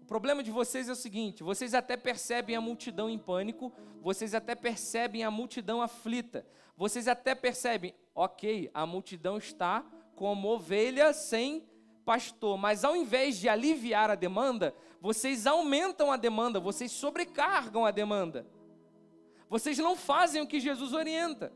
O 0.00 0.04
problema 0.04 0.42
de 0.42 0.50
vocês 0.50 0.88
é 0.88 0.92
o 0.92 0.96
seguinte: 0.96 1.42
vocês 1.42 1.74
até 1.74 1.96
percebem 1.96 2.56
a 2.56 2.60
multidão 2.60 3.08
em 3.08 3.18
pânico, 3.18 3.72
vocês 4.00 4.34
até 4.34 4.54
percebem 4.54 5.22
a 5.22 5.30
multidão 5.30 5.80
aflita, 5.80 6.44
vocês 6.76 7.06
até 7.06 7.34
percebem, 7.34 7.94
ok, 8.12 8.68
a 8.74 8.84
multidão 8.84 9.36
está 9.38 9.84
como 10.16 10.48
ovelha 10.48 11.12
sem 11.12 11.64
pastor, 12.04 12.56
mas 12.56 12.84
ao 12.84 12.96
invés 12.96 13.38
de 13.38 13.48
aliviar 13.48 14.10
a 14.10 14.14
demanda, 14.14 14.74
vocês 15.00 15.46
aumentam 15.46 16.12
a 16.12 16.16
demanda, 16.16 16.60
vocês 16.60 16.92
sobrecargam 16.92 17.84
a 17.84 17.90
demanda. 17.90 18.46
Vocês 19.48 19.76
não 19.78 19.96
fazem 19.96 20.40
o 20.40 20.46
que 20.46 20.60
Jesus 20.60 20.92
orienta. 20.92 21.52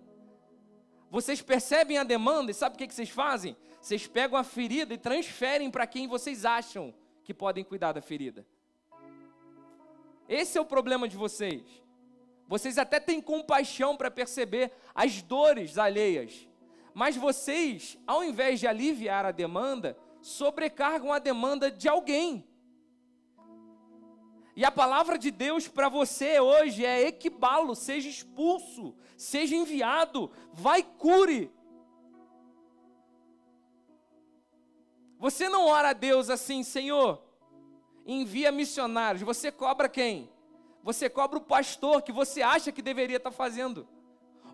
Vocês 1.10 1.40
percebem 1.40 1.98
a 1.98 2.04
demanda 2.04 2.50
e 2.50 2.54
sabe 2.54 2.74
o 2.74 2.78
que 2.78 2.92
vocês 2.92 3.08
fazem? 3.08 3.56
Vocês 3.80 4.06
pegam 4.06 4.38
a 4.38 4.44
ferida 4.44 4.92
e 4.92 4.98
transferem 4.98 5.70
para 5.70 5.86
quem 5.86 6.06
vocês 6.06 6.44
acham 6.44 6.92
que 7.24 7.32
podem 7.32 7.64
cuidar 7.64 7.92
da 7.92 8.02
ferida. 8.02 8.46
Esse 10.28 10.58
é 10.58 10.60
o 10.60 10.64
problema 10.64 11.08
de 11.08 11.16
vocês. 11.16 11.62
Vocês 12.48 12.78
até 12.78 13.00
têm 13.00 13.20
compaixão 13.20 13.96
para 13.96 14.10
perceber 14.10 14.72
as 14.94 15.22
dores 15.22 15.78
alheias, 15.78 16.48
mas 16.94 17.16
vocês, 17.16 17.98
ao 18.06 18.22
invés 18.22 18.60
de 18.60 18.66
aliviar 18.66 19.24
a 19.24 19.30
demanda, 19.30 19.96
sobrecargam 20.26 21.12
a 21.12 21.20
demanda 21.20 21.70
de 21.70 21.88
alguém. 21.88 22.44
E 24.56 24.64
a 24.64 24.72
palavra 24.72 25.16
de 25.16 25.30
Deus 25.30 25.68
para 25.68 25.88
você 25.88 26.40
hoje 26.40 26.84
é 26.84 27.06
equibalo, 27.06 27.76
seja 27.76 28.08
expulso, 28.08 28.96
seja 29.16 29.54
enviado, 29.54 30.32
vai 30.52 30.82
cure. 30.82 31.52
Você 35.16 35.48
não 35.48 35.66
ora 35.66 35.90
a 35.90 35.92
Deus 35.92 36.28
assim, 36.28 36.64
Senhor, 36.64 37.22
envia 38.04 38.50
missionários. 38.50 39.22
Você 39.22 39.52
cobra 39.52 39.88
quem? 39.88 40.28
Você 40.82 41.08
cobra 41.08 41.38
o 41.38 41.44
pastor 41.44 42.02
que 42.02 42.10
você 42.10 42.42
acha 42.42 42.72
que 42.72 42.82
deveria 42.82 43.18
estar 43.18 43.30
fazendo. 43.30 43.86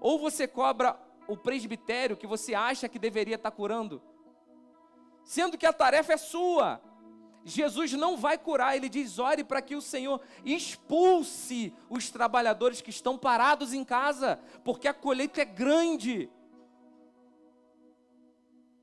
Ou 0.00 0.18
você 0.18 0.46
cobra 0.46 1.00
o 1.26 1.35
presbitério 1.35 2.16
que 2.16 2.26
você 2.26 2.54
acha 2.54 2.90
que 2.90 2.98
deveria 2.98 3.37
estar 3.37 3.50
curando. 3.50 4.02
Sendo 5.24 5.56
que 5.58 5.66
a 5.66 5.72
tarefa 5.72 6.12
é 6.14 6.16
sua. 6.16 6.80
Jesus 7.44 7.92
não 7.92 8.16
vai 8.16 8.38
curar, 8.38 8.76
ele 8.76 8.88
diz: 8.88 9.18
ore 9.18 9.42
para 9.42 9.61
que 9.61 9.74
o 9.74 9.82
Senhor 9.82 10.20
expulse 10.44 11.72
os 11.90 12.11
trabalhadores 12.11 12.80
que 12.80 12.90
estão 12.90 13.18
parados 13.18 13.72
em 13.72 13.85
casa, 13.85 14.38
porque 14.62 14.87
a 14.87 14.94
colheita 14.94 15.42
é 15.42 15.44
grande. 15.44 16.30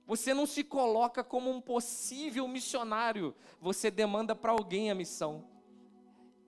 Você 0.06 0.34
não 0.34 0.46
se 0.46 0.64
coloca 0.64 1.24
como 1.24 1.52
um 1.52 1.62
possível 1.62 2.48
missionário, 2.48 3.36
você 3.62 3.92
demanda 3.92 4.36
para 4.36 4.52
alguém 4.52 4.90
a 4.90 4.96
missão. 4.96 5.46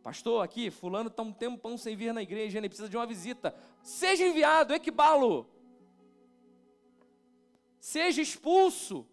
Pastor, 0.01 0.43
aqui, 0.43 0.71
fulano 0.71 1.09
está 1.09 1.21
um 1.21 1.31
tempão 1.31 1.77
sem 1.77 1.95
vir 1.95 2.11
na 2.11 2.23
igreja, 2.23 2.57
ele 2.57 2.67
precisa 2.67 2.89
de 2.89 2.97
uma 2.97 3.05
visita. 3.05 3.55
Seja 3.83 4.25
enviado, 4.25 4.73
equibalo. 4.73 5.47
Seja 7.79 8.19
expulso. 8.21 9.07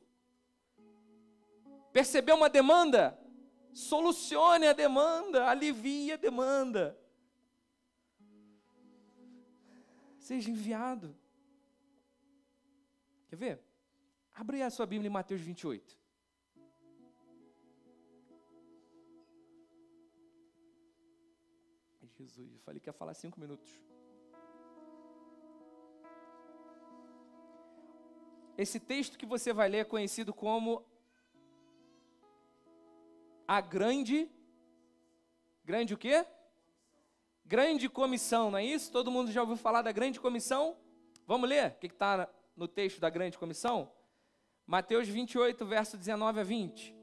Percebeu 1.93 2.37
uma 2.37 2.49
demanda? 2.49 3.19
Solucione 3.73 4.67
a 4.67 4.73
demanda, 4.73 5.49
alivie 5.49 6.13
a 6.13 6.17
demanda. 6.17 6.99
Seja 10.19 10.51
enviado. 10.51 11.17
Quer 13.29 13.37
ver? 13.37 13.63
Abre 14.35 14.63
a 14.63 14.71
sua 14.71 14.87
Bíblia 14.87 15.09
em 15.09 15.13
Mateus 15.13 15.41
28. 15.41 15.99
Jesus, 22.19 22.53
eu 22.53 22.59
falei 22.61 22.81
que 22.81 22.89
ia 22.89 22.93
falar 22.93 23.15
cinco 23.15 23.39
minutos. 23.39 23.71
Esse 28.57 28.81
texto 28.81 29.17
que 29.17 29.25
você 29.25 29.53
vai 29.53 29.69
ler 29.69 29.79
é 29.79 29.85
conhecido 29.85 30.35
como 30.35 30.85
a 33.49 33.63
grande. 33.63 34.31
Grande 35.65 35.95
o 35.95 35.99
quê? 35.99 36.27
Grande 37.47 37.89
comissão, 37.89 38.51
não 38.51 38.59
é 38.59 38.65
isso? 38.65 38.93
Todo 38.93 39.11
mundo 39.11 39.33
já 39.33 39.41
ouviu 39.41 39.57
falar 39.57 39.81
da 39.81 39.91
grande 39.91 40.21
comissão? 40.21 40.77
Vamos 41.27 41.49
ler 41.49 41.71
o 41.71 41.75
que 41.77 41.87
está 41.87 42.29
no 42.55 42.69
texto 42.69 43.01
da 43.01 43.09
grande 43.09 43.39
comissão? 43.39 43.91
Mateus 44.67 45.09
28, 45.09 45.65
verso 45.65 45.97
19 45.97 46.41
a 46.41 46.43
20. 46.43 46.95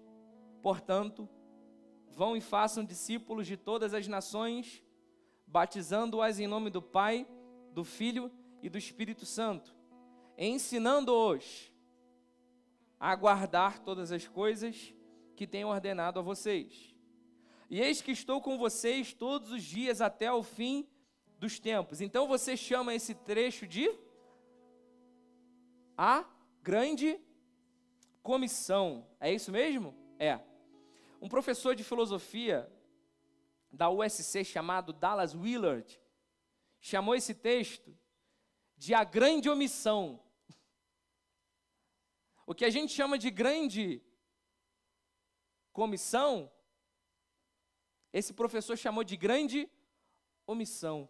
Portanto, 0.61 1.27
vão 2.11 2.37
e 2.37 2.41
façam 2.41 2.85
discípulos 2.85 3.47
de 3.47 3.57
todas 3.57 3.95
as 3.95 4.07
nações, 4.07 4.83
batizando-as 5.47 6.39
em 6.39 6.45
nome 6.45 6.69
do 6.69 6.81
Pai, 6.81 7.27
do 7.71 7.83
Filho 7.83 8.31
e 8.61 8.69
do 8.69 8.77
Espírito 8.77 9.25
Santo, 9.25 9.75
ensinando-os 10.37 11.73
a 12.99 13.15
guardar 13.15 13.79
todas 13.79 14.11
as 14.11 14.27
coisas 14.27 14.93
que 15.35 15.45
tenho 15.45 15.67
ordenado 15.67 16.19
a 16.19 16.23
vocês. 16.23 16.95
E 17.69 17.81
eis 17.81 18.01
que 18.01 18.11
estou 18.11 18.41
com 18.41 18.57
vocês 18.57 19.13
todos 19.13 19.51
os 19.51 19.63
dias 19.63 20.01
até 20.01 20.31
o 20.31 20.43
fim 20.43 20.87
dos 21.39 21.59
tempos. 21.59 22.01
Então 22.01 22.27
você 22.27 22.55
chama 22.55 22.93
esse 22.93 23.13
trecho 23.13 23.67
de 23.67 23.89
a 25.97 26.25
grande 26.61 27.19
comissão. 28.21 29.07
É 29.19 29.33
isso 29.33 29.51
mesmo? 29.51 29.95
É. 30.17 30.39
Um 31.21 31.29
professor 31.29 31.75
de 31.75 31.83
filosofia 31.83 32.71
da 33.71 33.89
USC 33.89 34.43
chamado 34.43 34.93
Dallas 34.93 35.35
Willard 35.35 35.99
chamou 36.79 37.15
esse 37.15 37.33
texto 37.33 37.97
de 38.77 38.93
a 38.93 39.03
grande 39.03 39.49
omissão. 39.49 40.21
O 42.45 42.53
que 42.53 42.63
a 42.63 42.69
gente 42.69 42.93
chama 42.93 43.17
de 43.17 43.31
grande 43.31 44.03
comissão, 45.75 46.49
esse 48.13 48.33
professor 48.33 48.77
chamou 48.77 49.03
de 49.03 49.17
grande 49.17 49.69
omissão. 50.47 51.09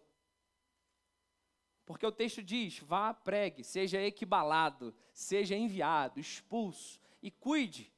Porque 1.84 2.04
o 2.04 2.10
texto 2.10 2.42
diz: 2.42 2.80
vá, 2.80 3.14
pregue, 3.14 3.62
seja 3.62 4.02
equibalado, 4.02 4.92
seja 5.12 5.54
enviado, 5.54 6.18
expulso, 6.18 7.00
e 7.22 7.30
cuide, 7.30 7.92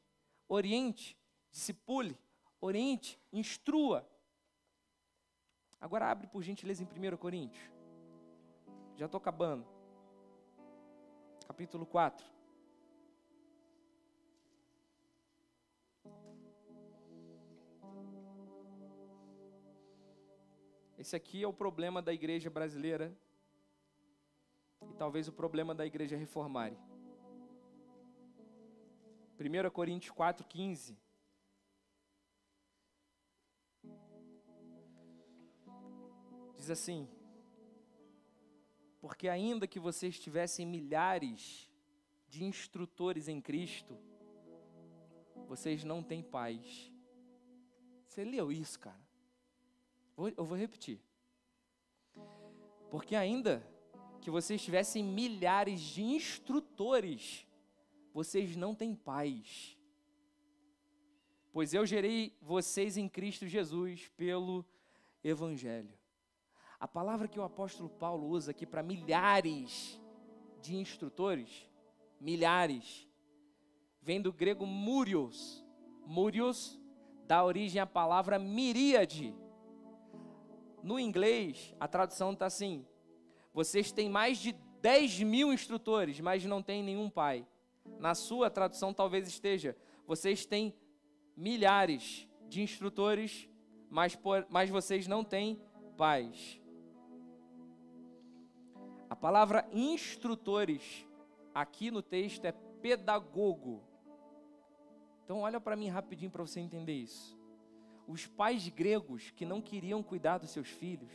oriente, 0.47 1.17
discipule, 1.51 2.19
oriente, 2.61 3.19
instrua. 3.33 4.07
Agora 5.81 6.11
abre 6.11 6.27
por 6.27 6.43
gentileza 6.43 6.83
em 6.83 6.87
1 6.87 7.17
Coríntios. 7.17 7.65
Já 8.95 9.07
estou 9.07 9.17
acabando. 9.17 9.67
Capítulo 11.47 11.87
4. 11.87 12.38
Esse 20.99 21.15
aqui 21.15 21.45
é 21.45 21.47
o 21.47 21.53
problema 21.53 22.03
da 22.03 22.13
igreja 22.13 22.51
brasileira 22.51 23.17
e 24.91 24.93
talvez 24.95 25.29
o 25.29 25.33
problema 25.33 25.73
da 25.73 25.87
igreja 25.87 26.17
reformare. 26.17 26.77
1 29.39 29.71
Coríntios 29.71 30.13
4,15. 30.13 30.97
Diz 36.57 36.69
assim: 36.69 37.09
Porque 39.01 39.29
ainda 39.29 39.69
que 39.69 39.79
vocês 39.79 40.19
tivessem 40.19 40.67
milhares 40.67 41.71
de 42.29 42.43
instrutores 42.43 43.29
em 43.29 43.41
Cristo, 43.41 43.97
vocês 45.47 45.85
não 45.85 46.03
têm 46.03 46.25
paz. 46.25 46.93
Você 48.05 48.25
leu 48.25 48.51
isso, 48.51 48.81
cara? 48.81 49.08
Eu 50.19 50.45
vou 50.45 50.59
repetir. 50.59 51.01
Porque 52.91 53.15
ainda 53.15 53.65
que 54.21 54.31
vocês 54.31 54.61
tivessem 54.61 55.05
milhares 55.05 55.81
de 55.81 56.03
instrutores, 56.03 57.47
vocês 58.13 58.57
não 58.57 58.75
têm 58.75 58.97
paz. 58.97 59.79
Pois 61.53 61.73
eu 61.73 61.87
gerei 61.87 62.37
vocês 62.43 62.97
em 62.97 63.09
Cristo 63.09 63.47
Jesus 63.47 64.09
pelo 64.17 64.65
Evangelho. 65.23 65.97
A 66.81 66.89
palavra 66.89 67.29
que 67.29 67.39
o 67.39 67.45
apóstolo 67.45 67.89
Paulo 67.89 68.27
usa 68.27 68.51
aqui 68.51 68.67
para 68.67 68.83
milhares 68.83 70.01
de 70.61 70.77
instrutores, 70.77 71.69
milhares, 72.21 73.09
vem 74.03 74.21
do 74.21 74.33
grego 74.33 74.67
murios. 74.67 75.65
Murios 76.05 76.77
dá 77.25 77.45
origem 77.45 77.81
à 77.81 77.87
palavra 77.87 78.37
miríade 78.37 79.33
no 80.83 80.99
inglês, 80.99 81.75
a 81.79 81.89
tradução 81.89 82.33
está 82.33 82.47
assim: 82.47 82.87
vocês 83.53 83.91
têm 83.93 84.09
mais 84.09 84.39
de 84.39 84.53
10 84.81 85.23
mil 85.23 85.53
instrutores, 85.53 86.21
mas 86.21 86.45
não 86.45 86.63
têm 86.63 86.83
nenhum 86.83 87.11
pai. 87.11 87.47
Na 87.99 88.15
sua 88.15 88.51
tradução, 88.51 88.93
talvez 88.93 89.27
esteja: 89.27 89.77
vocês 90.07 90.45
têm 90.47 90.75
milhares 91.37 92.29
de 92.49 92.63
instrutores, 92.63 93.49
mas, 93.91 94.15
por, 94.15 94.47
mas 94.49 94.71
vocês 94.71 95.07
não 95.07 95.25
têm 95.25 95.61
pais. 95.97 96.61
A 99.09 99.17
palavra 99.17 99.69
instrutores 99.73 101.07
aqui 101.55 101.91
no 101.91 102.03
texto 102.03 102.45
é 102.45 102.53
pedagogo. 102.53 103.83
Então 105.25 105.41
olha 105.41 105.61
para 105.61 105.77
mim 105.77 105.89
rapidinho 105.89 106.31
para 106.31 106.43
você 106.43 106.61
entender 106.61 106.95
isso. 106.95 107.38
Os 108.09 108.27
pais 108.27 108.67
gregos 108.71 109.31
que 109.33 109.45
não 109.45 109.61
queriam 109.61 110.03
cuidar 110.03 110.39
dos 110.39 110.49
seus 110.49 110.69
filhos, 110.69 111.13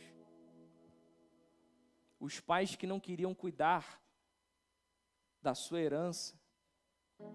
os 2.20 2.38
pais 2.38 2.76
que 2.76 2.86
não 2.86 3.00
queriam 3.00 3.34
cuidar 3.34 4.00
da 5.42 5.56
sua 5.56 5.80
herança, 5.80 6.38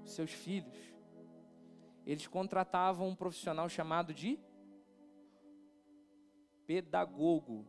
seus 0.06 0.32
filhos, 0.32 0.78
eles 2.06 2.26
contratavam 2.26 3.10
um 3.10 3.16
profissional 3.16 3.68
chamado 3.68 4.14
de 4.14 4.40
pedagogo. 6.66 7.68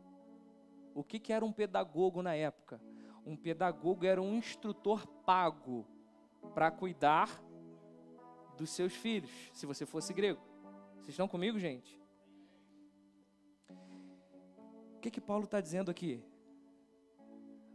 O 0.95 1.03
que, 1.03 1.19
que 1.19 1.33
era 1.33 1.43
um 1.43 1.51
pedagogo 1.51 2.21
na 2.21 2.33
época? 2.33 2.81
Um 3.25 3.35
pedagogo 3.35 4.05
era 4.05 4.21
um 4.21 4.37
instrutor 4.37 5.05
pago 5.25 5.85
para 6.53 6.71
cuidar 6.71 7.43
dos 8.55 8.69
seus 8.69 8.93
filhos, 8.93 9.29
se 9.51 9.65
você 9.65 9.85
fosse 9.85 10.13
grego. 10.13 10.50
Vocês 11.01 11.09
estão 11.15 11.27
comigo, 11.27 11.57
gente? 11.57 11.99
O 14.95 14.99
que, 15.01 15.09
que 15.09 15.19
Paulo 15.19 15.45
está 15.45 15.59
dizendo 15.59 15.89
aqui? 15.89 16.23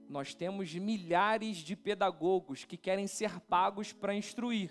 Nós 0.08 0.32
temos 0.32 0.72
milhares 0.72 1.56
de 1.56 1.74
pedagogos 1.74 2.64
que 2.64 2.76
querem 2.76 3.08
ser 3.08 3.40
pagos 3.40 3.92
para 3.92 4.14
instruir, 4.14 4.70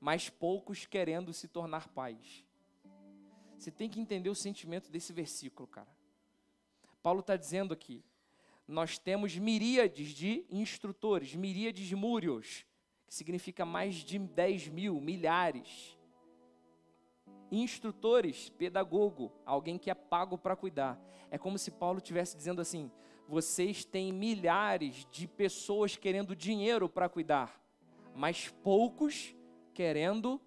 mas 0.00 0.28
poucos 0.28 0.84
querendo 0.84 1.32
se 1.32 1.46
tornar 1.46 1.86
pais. 1.90 2.44
Você 3.56 3.70
tem 3.70 3.88
que 3.88 4.00
entender 4.00 4.30
o 4.30 4.34
sentimento 4.34 4.90
desse 4.90 5.12
versículo, 5.12 5.68
cara. 5.68 5.96
Paulo 7.00 7.20
está 7.20 7.36
dizendo 7.36 7.72
aqui: 7.72 8.04
nós 8.66 8.98
temos 8.98 9.36
miríades 9.36 10.08
de 10.08 10.44
instrutores, 10.50 11.36
miríades 11.36 11.86
de 11.86 11.94
múrios, 11.94 12.66
que 13.06 13.14
significa 13.14 13.64
mais 13.64 13.94
de 13.94 14.18
10 14.18 14.66
mil, 14.66 15.00
milhares. 15.00 15.97
Instrutores, 17.50 18.50
pedagogo, 18.50 19.32
alguém 19.44 19.78
que 19.78 19.90
é 19.90 19.94
pago 19.94 20.36
para 20.36 20.56
cuidar. 20.56 21.00
É 21.30 21.38
como 21.38 21.58
se 21.58 21.70
Paulo 21.70 21.98
estivesse 21.98 22.36
dizendo 22.36 22.60
assim: 22.60 22.90
vocês 23.26 23.84
têm 23.84 24.12
milhares 24.12 25.06
de 25.10 25.26
pessoas 25.26 25.96
querendo 25.96 26.34
dinheiro 26.34 26.88
para 26.88 27.08
cuidar, 27.08 27.60
mas 28.14 28.48
poucos 28.62 29.34
querendo 29.72 30.40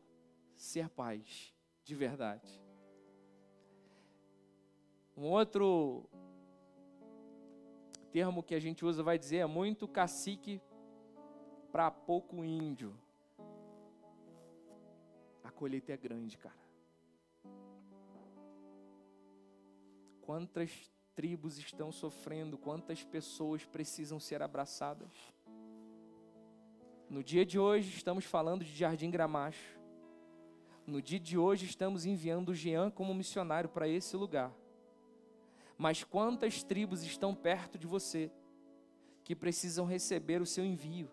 ser 0.56 0.90
pais 0.90 1.54
de 1.84 1.96
verdade. 1.96 2.62
Um 5.16 5.26
outro 5.26 6.10
termo 8.12 8.44
que 8.44 8.56
a 8.56 8.60
gente 8.60 8.84
usa 8.84 9.02
vai 9.04 9.18
dizer 9.18 9.38
é 9.38 9.46
muito 9.46 9.88
cacique 9.88 10.62
para 11.72 11.90
pouco 11.90 12.44
índio. 12.44 12.96
A 15.44 15.52
colheita 15.52 15.94
é 15.94 15.98
grande, 15.98 16.38
cara. 16.38 16.61
Quantas 20.22 20.92
tribos 21.14 21.58
estão 21.58 21.92
sofrendo, 21.92 22.58
quantas 22.58 23.04
pessoas 23.04 23.66
precisam 23.66 24.20
ser 24.20 24.42
abraçadas. 24.42 25.12
No 27.10 27.24
dia 27.24 27.46
de 27.46 27.60
hoje 27.60 27.90
estamos 27.96 28.24
falando 28.24 28.64
de 28.64 28.74
Jardim 28.74 29.12
Gramacho. 29.12 29.80
No 30.86 31.02
dia 31.02 31.20
de 31.20 31.38
hoje 31.38 31.66
estamos 31.66 32.06
enviando 32.06 32.50
o 32.50 32.56
Jean 32.56 32.90
como 32.90 33.14
missionário 33.14 33.70
para 33.70 33.88
esse 33.88 34.16
lugar. 34.16 34.54
Mas 35.78 36.04
quantas 36.04 36.64
tribos 36.64 37.04
estão 37.04 37.36
perto 37.36 37.78
de 37.78 37.88
você 37.88 38.32
que 39.24 39.36
precisam 39.36 39.86
receber 39.86 40.42
o 40.42 40.46
seu 40.46 40.64
envio? 40.64 41.10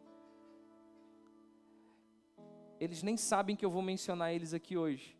Eles 2.78 3.02
nem 3.02 3.16
sabem 3.16 3.56
que 3.56 3.64
eu 3.64 3.70
vou 3.70 3.82
mencionar 3.82 4.32
eles 4.32 4.54
aqui 4.54 4.76
hoje. 4.76 5.18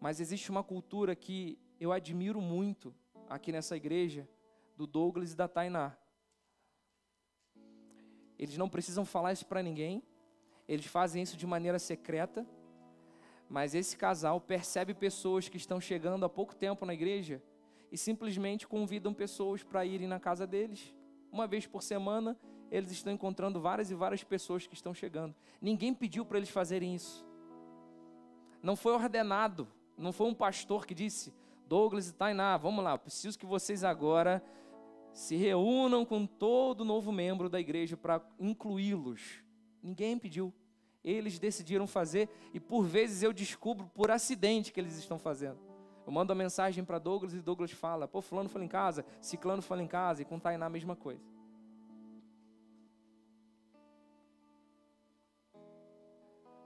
Mas 0.00 0.18
existe 0.18 0.50
uma 0.50 0.64
cultura 0.64 1.14
que 1.14 1.58
eu 1.80 1.92
admiro 1.92 2.42
muito 2.42 2.94
aqui 3.28 3.50
nessa 3.50 3.74
igreja, 3.74 4.28
do 4.76 4.86
Douglas 4.86 5.32
e 5.32 5.36
da 5.36 5.48
Tainá. 5.48 5.96
Eles 8.38 8.58
não 8.58 8.68
precisam 8.68 9.04
falar 9.04 9.32
isso 9.32 9.46
para 9.46 9.62
ninguém, 9.62 10.02
eles 10.68 10.86
fazem 10.86 11.22
isso 11.22 11.36
de 11.36 11.46
maneira 11.46 11.78
secreta, 11.78 12.46
mas 13.48 13.74
esse 13.74 13.96
casal 13.96 14.40
percebe 14.40 14.94
pessoas 14.94 15.48
que 15.48 15.56
estão 15.56 15.80
chegando 15.80 16.24
há 16.24 16.28
pouco 16.28 16.54
tempo 16.54 16.84
na 16.84 16.94
igreja 16.94 17.42
e 17.90 17.96
simplesmente 17.96 18.68
convidam 18.68 19.12
pessoas 19.12 19.62
para 19.62 19.84
irem 19.84 20.06
na 20.06 20.20
casa 20.20 20.46
deles. 20.46 20.94
Uma 21.32 21.46
vez 21.46 21.66
por 21.66 21.82
semana, 21.82 22.38
eles 22.70 22.92
estão 22.92 23.12
encontrando 23.12 23.60
várias 23.60 23.90
e 23.90 23.94
várias 23.94 24.22
pessoas 24.22 24.66
que 24.66 24.74
estão 24.74 24.94
chegando. 24.94 25.34
Ninguém 25.60 25.92
pediu 25.92 26.24
para 26.24 26.36
eles 26.36 26.50
fazerem 26.50 26.94
isso. 26.94 27.26
Não 28.62 28.76
foi 28.76 28.92
ordenado, 28.92 29.66
não 29.96 30.12
foi 30.12 30.28
um 30.28 30.34
pastor 30.34 30.86
que 30.86 30.94
disse: 30.94 31.34
Douglas 31.70 32.08
e 32.08 32.12
Tainá, 32.12 32.56
vamos 32.56 32.82
lá, 32.82 32.98
preciso 32.98 33.38
que 33.38 33.46
vocês 33.46 33.84
agora 33.84 34.42
se 35.12 35.36
reúnam 35.36 36.04
com 36.04 36.26
todo 36.26 36.84
novo 36.84 37.12
membro 37.12 37.48
da 37.48 37.60
igreja 37.60 37.96
para 37.96 38.20
incluí-los. 38.40 39.44
Ninguém 39.80 40.18
pediu. 40.18 40.52
Eles 41.04 41.38
decidiram 41.38 41.86
fazer 41.86 42.28
e 42.52 42.58
por 42.58 42.82
vezes 42.82 43.22
eu 43.22 43.32
descubro 43.32 43.88
por 43.94 44.10
acidente 44.10 44.72
que 44.72 44.80
eles 44.80 44.98
estão 44.98 45.16
fazendo. 45.16 45.60
Eu 46.04 46.12
mando 46.12 46.32
a 46.32 46.34
mensagem 46.34 46.82
para 46.82 46.98
Douglas 46.98 47.34
e 47.34 47.40
Douglas 47.40 47.70
fala: 47.70 48.08
pô, 48.08 48.20
Fulano 48.20 48.48
foi 48.48 48.64
em 48.64 48.68
casa, 48.68 49.06
Ciclano 49.20 49.62
foi 49.62 49.80
em 49.80 49.86
casa, 49.86 50.22
e 50.22 50.24
com 50.24 50.40
Tainá 50.40 50.66
a 50.66 50.70
mesma 50.70 50.96
coisa. 50.96 51.22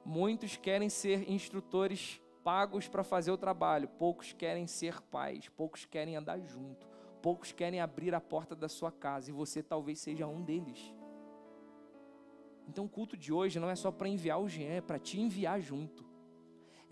Muitos 0.03 0.57
querem 0.57 0.89
ser 0.89 1.31
instrutores 1.31 2.24
pagos 2.45 2.87
para 2.87 3.03
fazer 3.03 3.33
o 3.33 3.39
trabalho, 3.39 3.89
poucos 3.89 4.33
querem 4.33 4.67
ser 4.67 5.01
pais, 5.01 5.49
poucos 5.49 5.85
querem 5.85 6.15
andar 6.15 6.39
junto, 6.41 6.87
poucos 7.21 7.51
querem 7.51 7.81
abrir 7.81 8.15
a 8.15 8.21
porta 8.21 8.55
da 8.55 8.69
sua 8.69 8.93
casa, 8.93 9.31
e 9.31 9.33
você 9.33 9.63
talvez 9.63 9.99
seja 9.99 10.27
um 10.27 10.43
deles. 10.43 10.95
Então 12.69 12.85
o 12.85 12.89
culto 12.89 13.17
de 13.17 13.33
hoje 13.33 13.59
não 13.59 13.69
é 13.69 13.75
só 13.75 13.91
para 13.91 14.09
enviar 14.09 14.41
o 14.41 14.49
Jean, 14.49 14.75
é 14.75 14.81
para 14.81 14.99
te 14.99 15.19
enviar 15.19 15.61
junto 15.61 16.15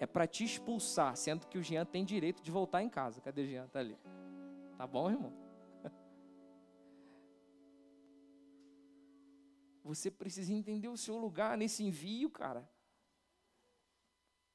é 0.03 0.07
para 0.07 0.27
te 0.27 0.43
expulsar, 0.43 1.17
sendo 1.17 1.47
que 1.47 1.57
o 1.57 1.63
Jean 1.63 1.85
tem 1.85 2.05
direito 2.05 2.43
de 2.43 2.51
voltar 2.51 2.83
em 2.83 2.89
casa. 2.89 3.21
Cadê 3.21 3.43
o 3.43 3.47
Jean? 3.47 3.69
Tá 3.69 3.79
ali. 3.79 3.97
Tá 4.77 4.85
bom, 4.85 5.09
irmão? 5.09 5.33
Você 9.85 10.11
precisa 10.11 10.53
entender 10.53 10.89
o 10.89 10.97
seu 10.97 11.17
lugar 11.17 11.57
nesse 11.57 11.85
envio, 11.85 12.29
cara. 12.31 12.69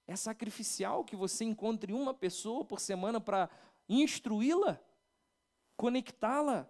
É 0.08 0.16
sacrificial 0.16 1.04
que 1.04 1.18
você 1.18 1.44
encontre 1.44 1.92
uma 1.92 2.14
pessoa 2.14 2.64
por 2.64 2.80
semana 2.80 3.20
para 3.20 3.50
instruí-la, 3.90 4.80
conectá-la. 5.76 6.70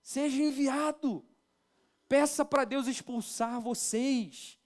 Seja 0.00 0.42
enviado. 0.42 1.24
Peça 2.08 2.44
para 2.44 2.64
Deus 2.64 2.86
expulsar 2.86 3.60
vocês. 3.60 4.58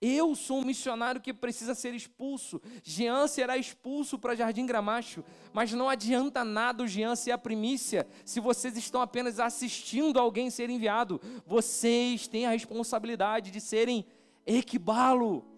Eu 0.00 0.34
sou 0.34 0.58
um 0.58 0.64
missionário 0.64 1.20
que 1.20 1.32
precisa 1.32 1.76
ser 1.76 1.94
expulso. 1.94 2.60
Jean 2.82 3.28
será 3.28 3.56
expulso 3.56 4.18
para 4.18 4.34
Jardim 4.34 4.66
Gramacho. 4.66 5.22
Mas 5.52 5.72
não 5.72 5.88
adianta 5.88 6.42
nada 6.42 6.82
o 6.82 6.88
Jean 6.88 7.14
ser 7.14 7.30
a 7.30 7.38
primícia 7.38 8.08
se 8.24 8.40
vocês 8.40 8.76
estão 8.76 9.00
apenas 9.00 9.38
assistindo 9.38 10.18
alguém 10.18 10.50
ser 10.50 10.68
enviado. 10.70 11.20
Vocês 11.46 12.26
têm 12.26 12.46
a 12.46 12.50
responsabilidade 12.50 13.50
de 13.50 13.60
serem 13.60 14.04
equibalo. 14.44 15.51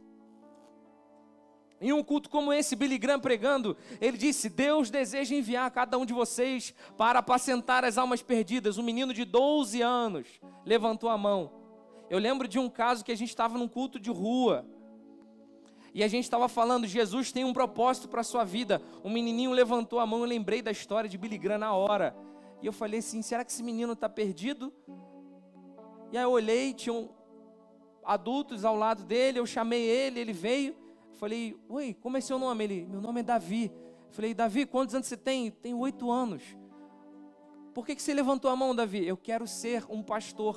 Em 1.81 1.93
um 1.93 2.03
culto 2.03 2.31
como 2.31 2.53
esse, 2.53 2.77
Billy 2.77 2.97
Graham 2.99 3.21
pregando, 3.21 3.77
ele 4.01 4.17
disse: 4.17 4.49
Deus 4.49 4.91
deseja 4.91 5.35
enviar 5.35 5.71
cada 5.71 5.99
um 5.99 6.07
de 6.07 6.13
vocês 6.13 6.75
para 6.97 7.19
apacentar 7.19 7.85
as 7.85 7.99
almas 7.99 8.23
perdidas. 8.23 8.79
Um 8.79 8.83
menino 8.83 9.13
de 9.13 9.25
12 9.25 9.83
anos 9.83 10.27
levantou 10.65 11.11
a 11.11 11.19
mão. 11.19 11.53
Eu 12.09 12.19
lembro 12.19 12.47
de 12.47 12.59
um 12.59 12.69
caso 12.69 13.05
que 13.05 13.13
a 13.13 13.17
gente 13.17 13.31
estava 13.31 13.59
num 13.59 13.69
culto 13.69 13.99
de 13.99 14.11
rua. 14.11 14.67
E 15.93 16.03
a 16.03 16.09
gente 16.09 16.25
estava 16.25 16.49
falando, 16.49 16.87
Jesus 16.87 17.31
tem 17.31 17.45
um 17.45 17.53
propósito 17.53 18.09
para 18.09 18.21
a 18.21 18.25
sua 18.25 18.45
vida. 18.45 18.83
Um 19.05 19.11
menininho 19.11 19.53
levantou 19.53 20.01
a 20.01 20.07
mão, 20.07 20.21
eu 20.21 20.27
lembrei 20.27 20.61
da 20.61 20.73
história 20.73 21.09
de 21.09 21.17
Billy 21.17 21.39
Graham 21.39 21.59
na 21.59 21.73
hora. 21.73 22.17
E 22.61 22.67
eu 22.67 22.73
falei 22.73 22.99
assim, 22.99 23.23
será 23.23 23.45
que 23.45 23.53
esse 23.53 23.63
menino 23.63 23.93
está 23.93 24.09
perdido? 24.09 24.73
E 26.11 26.19
aí 26.19 26.25
eu 26.25 26.31
olhei, 26.31 26.75
tinham 26.75 27.11
adultos 28.05 28.65
ao 28.65 28.77
lado 28.77 29.05
dele, 29.05 29.39
eu 29.39 29.47
chamei 29.47 29.83
ele, 29.83 30.19
ele 30.19 30.33
veio. 30.33 30.84
Falei, 31.15 31.57
oi, 31.69 31.95
como 32.01 32.17
é 32.17 32.21
seu 32.21 32.39
nome? 32.39 32.65
Ele, 32.65 32.87
meu 32.87 33.01
nome 33.01 33.21
é 33.21 33.23
Davi. 33.23 33.73
Falei, 34.11 34.35
Davi, 34.35 34.67
quantos 34.67 34.95
anos 34.95 35.07
você 35.07 35.17
tem? 35.17 35.51
Tenho 35.51 35.79
oito 35.79 36.11
anos. 36.11 36.43
Por 37.73 37.87
que, 37.87 37.95
que 37.95 38.03
você 38.03 38.15
levantou 38.15 38.51
a 38.51 38.57
mão, 38.57 38.75
Davi? 38.75 39.07
Eu 39.07 39.17
quero 39.17 39.47
ser 39.47 39.85
um 39.89 40.03
pastor. 40.03 40.57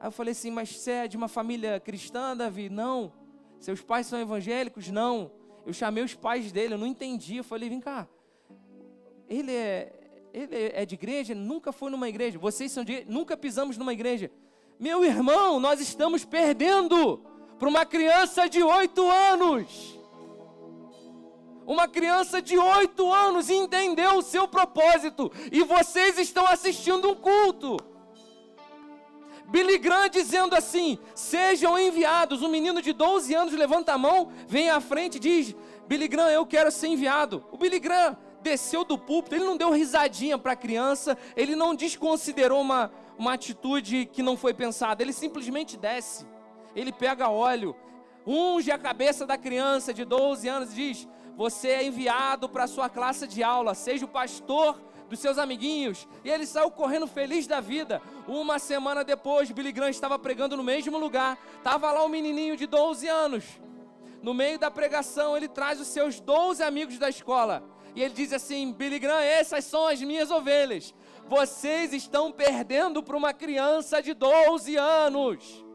Aí 0.00 0.08
eu 0.08 0.12
falei 0.12 0.32
assim, 0.32 0.50
mas 0.50 0.76
você 0.76 0.90
é 0.90 1.08
de 1.08 1.16
uma 1.16 1.28
família 1.28 1.80
cristã, 1.80 2.36
Davi? 2.36 2.68
Não. 2.68 3.12
Seus 3.60 3.80
pais 3.80 4.06
são 4.06 4.18
evangélicos? 4.20 4.88
Não. 4.88 5.30
Eu 5.66 5.72
chamei 5.72 6.02
os 6.02 6.14
pais 6.14 6.50
dele, 6.50 6.74
eu 6.74 6.78
não 6.78 6.86
entendi. 6.86 7.36
Eu 7.36 7.44
falei, 7.44 7.68
vem 7.68 7.80
cá. 7.80 8.08
Ele 9.28 9.52
é, 9.52 9.92
ele 10.32 10.56
é 10.72 10.86
de 10.86 10.94
igreja? 10.94 11.34
Nunca 11.34 11.72
foi 11.72 11.90
numa 11.90 12.08
igreja. 12.08 12.38
Vocês 12.38 12.72
são 12.72 12.84
de 12.84 13.04
Nunca 13.04 13.36
pisamos 13.36 13.76
numa 13.76 13.92
igreja. 13.92 14.30
Meu 14.78 15.04
irmão, 15.04 15.58
nós 15.58 15.80
estamos 15.80 16.24
perdendo. 16.24 17.27
Para 17.58 17.68
uma 17.68 17.84
criança 17.84 18.48
de 18.48 18.62
oito 18.62 19.10
anos. 19.10 19.98
Uma 21.66 21.86
criança 21.86 22.40
de 22.40 22.56
oito 22.56 23.12
anos 23.12 23.50
entendeu 23.50 24.16
o 24.16 24.22
seu 24.22 24.48
propósito 24.48 25.30
e 25.52 25.62
vocês 25.62 26.18
estão 26.18 26.46
assistindo 26.46 27.10
um 27.10 27.14
culto. 27.14 27.76
Billy 29.48 29.78
Graham 29.78 30.08
dizendo 30.08 30.54
assim: 30.54 30.98
sejam 31.14 31.78
enviados. 31.78 32.42
Um 32.42 32.48
menino 32.48 32.80
de 32.80 32.92
12 32.92 33.34
anos 33.34 33.52
levanta 33.52 33.92
a 33.92 33.98
mão, 33.98 34.32
vem 34.46 34.70
à 34.70 34.80
frente 34.80 35.16
e 35.16 35.20
diz: 35.20 35.54
Billy 35.86 36.08
Graham, 36.08 36.30
eu 36.30 36.46
quero 36.46 36.70
ser 36.70 36.88
enviado. 36.88 37.44
O 37.50 37.58
Billy 37.58 37.78
Graham 37.78 38.16
desceu 38.42 38.84
do 38.84 38.96
púlpito, 38.96 39.34
ele 39.34 39.44
não 39.44 39.56
deu 39.56 39.70
risadinha 39.70 40.38
para 40.38 40.52
a 40.52 40.56
criança, 40.56 41.18
ele 41.36 41.56
não 41.56 41.74
desconsiderou 41.74 42.60
uma, 42.60 42.90
uma 43.18 43.34
atitude 43.34 44.06
que 44.06 44.22
não 44.22 44.36
foi 44.36 44.54
pensada, 44.54 45.02
ele 45.02 45.12
simplesmente 45.12 45.76
desce. 45.76 46.24
Ele 46.78 46.92
pega 46.92 47.28
óleo, 47.28 47.74
unge 48.24 48.70
a 48.70 48.78
cabeça 48.78 49.26
da 49.26 49.36
criança 49.36 49.92
de 49.92 50.04
12 50.04 50.46
anos 50.48 50.72
e 50.72 50.76
diz: 50.76 51.08
Você 51.36 51.70
é 51.70 51.84
enviado 51.84 52.48
para 52.48 52.64
a 52.64 52.68
sua 52.68 52.88
classe 52.88 53.26
de 53.26 53.42
aula, 53.42 53.74
seja 53.74 54.04
o 54.04 54.08
pastor 54.08 54.80
dos 55.08 55.18
seus 55.18 55.38
amiguinhos. 55.38 56.06
E 56.24 56.30
ele 56.30 56.46
saiu 56.46 56.70
correndo 56.70 57.08
feliz 57.08 57.48
da 57.48 57.60
vida. 57.60 58.00
Uma 58.28 58.60
semana 58.60 59.02
depois, 59.02 59.50
Billy 59.50 59.72
Graham 59.72 59.90
estava 59.90 60.16
pregando 60.20 60.56
no 60.56 60.62
mesmo 60.62 60.96
lugar. 60.98 61.36
Estava 61.56 61.90
lá 61.90 62.04
um 62.04 62.08
menininho 62.08 62.56
de 62.56 62.66
12 62.66 63.08
anos. 63.08 63.44
No 64.22 64.32
meio 64.32 64.56
da 64.56 64.70
pregação, 64.70 65.36
ele 65.36 65.48
traz 65.48 65.80
os 65.80 65.88
seus 65.88 66.20
12 66.20 66.62
amigos 66.62 66.96
da 66.96 67.08
escola. 67.08 67.64
E 67.92 68.02
ele 68.04 68.14
diz 68.14 68.32
assim: 68.32 68.72
Billy 68.72 69.00
Graham, 69.00 69.20
essas 69.20 69.64
são 69.64 69.88
as 69.88 70.00
minhas 70.00 70.30
ovelhas. 70.30 70.94
Vocês 71.26 71.92
estão 71.92 72.30
perdendo 72.30 73.02
para 73.02 73.16
uma 73.16 73.34
criança 73.34 74.00
de 74.00 74.14
12 74.14 74.76
anos 74.76 75.67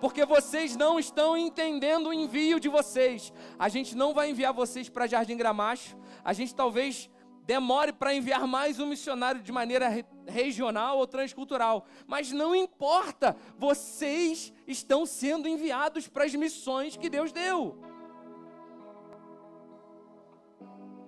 porque 0.00 0.24
vocês 0.24 0.76
não 0.76 0.98
estão 0.98 1.36
entendendo 1.36 2.08
o 2.08 2.12
envio 2.12 2.60
de 2.60 2.68
vocês. 2.68 3.32
A 3.58 3.68
gente 3.68 3.96
não 3.96 4.14
vai 4.14 4.30
enviar 4.30 4.52
vocês 4.52 4.88
para 4.88 5.06
Jardim 5.06 5.36
Gramacho, 5.36 5.96
a 6.24 6.32
gente 6.32 6.54
talvez 6.54 7.10
demore 7.44 7.92
para 7.94 8.14
enviar 8.14 8.46
mais 8.46 8.78
um 8.78 8.86
missionário 8.86 9.42
de 9.42 9.50
maneira 9.50 9.88
re 9.88 10.04
regional 10.26 10.98
ou 10.98 11.06
transcultural, 11.06 11.86
mas 12.06 12.30
não 12.30 12.54
importa, 12.54 13.34
vocês 13.56 14.52
estão 14.66 15.06
sendo 15.06 15.48
enviados 15.48 16.06
para 16.06 16.24
as 16.24 16.34
missões 16.34 16.98
que 16.98 17.08
Deus 17.08 17.32
deu. 17.32 17.78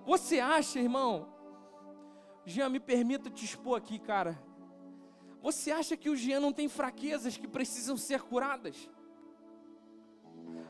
Você 0.03 0.39
acha, 0.39 0.79
irmão? 0.79 1.31
Jean, 2.43 2.69
me 2.69 2.79
permita 2.79 3.29
te 3.29 3.45
expor 3.45 3.77
aqui, 3.77 3.99
cara. 3.99 4.41
Você 5.41 5.71
acha 5.71 5.97
que 5.97 6.09
o 6.09 6.15
Jean 6.15 6.39
não 6.39 6.53
tem 6.53 6.67
fraquezas 6.69 7.35
que 7.35 7.47
precisam 7.47 7.97
ser 7.97 8.21
curadas? 8.21 8.89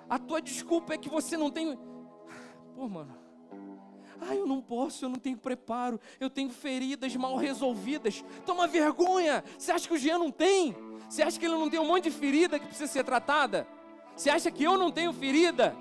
A 0.09 0.17
tua 0.17 0.41
desculpa 0.41 0.93
é 0.93 0.97
que 0.97 1.09
você 1.09 1.35
não 1.35 1.49
tem. 1.49 1.77
Pô, 2.75 2.87
mano. 2.87 3.17
Ah, 4.21 4.35
eu 4.35 4.45
não 4.45 4.61
posso, 4.61 5.05
eu 5.05 5.09
não 5.09 5.17
tenho 5.17 5.37
preparo, 5.37 5.99
eu 6.19 6.29
tenho 6.29 6.49
feridas 6.51 7.15
mal 7.15 7.35
resolvidas. 7.37 8.23
Toma 8.45 8.67
vergonha! 8.67 9.43
Você 9.57 9.71
acha 9.71 9.87
que 9.87 9.93
o 9.95 9.97
Jean 9.97 10.19
não 10.19 10.29
tem? 10.29 10.75
Você 11.09 11.23
acha 11.23 11.39
que 11.39 11.45
ele 11.45 11.55
não 11.55 11.69
tem 11.69 11.79
um 11.79 11.87
monte 11.87 12.03
de 12.03 12.11
ferida 12.11 12.59
que 12.59 12.67
precisa 12.67 12.91
ser 12.91 13.03
tratada? 13.03 13.67
Você 14.15 14.29
acha 14.29 14.51
que 14.51 14.63
eu 14.63 14.77
não 14.77 14.91
tenho 14.91 15.11
ferida? 15.11 15.75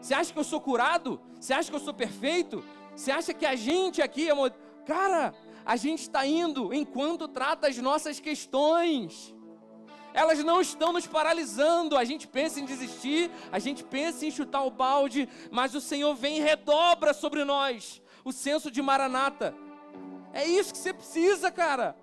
Você 0.00 0.12
acha 0.12 0.32
que 0.32 0.38
eu 0.38 0.44
sou 0.44 0.60
curado? 0.60 1.20
Você 1.40 1.54
acha 1.54 1.70
que 1.70 1.76
eu 1.76 1.80
sou 1.80 1.94
perfeito? 1.94 2.62
Você 2.94 3.10
acha 3.10 3.32
que 3.32 3.46
a 3.46 3.56
gente 3.56 4.02
aqui 4.02 4.28
é. 4.28 4.34
Cara, 4.84 5.34
a 5.68 5.76
gente 5.76 6.00
está 6.00 6.26
indo 6.26 6.72
enquanto 6.72 7.28
trata 7.28 7.68
as 7.68 7.76
nossas 7.76 8.18
questões. 8.18 9.34
Elas 10.14 10.42
não 10.42 10.62
estão 10.62 10.94
nos 10.94 11.06
paralisando. 11.06 11.94
A 11.94 12.04
gente 12.04 12.26
pensa 12.26 12.58
em 12.58 12.64
desistir, 12.64 13.30
a 13.52 13.58
gente 13.58 13.84
pensa 13.84 14.24
em 14.24 14.30
chutar 14.30 14.62
o 14.64 14.70
balde, 14.70 15.28
mas 15.50 15.74
o 15.74 15.80
Senhor 15.82 16.14
vem 16.14 16.38
e 16.38 16.40
redobra 16.40 17.12
sobre 17.12 17.44
nós 17.44 18.00
o 18.24 18.32
senso 18.32 18.70
de 18.70 18.80
maranata. 18.80 19.54
É 20.32 20.42
isso 20.42 20.72
que 20.72 20.78
você 20.78 20.94
precisa, 20.94 21.50
cara. 21.50 21.94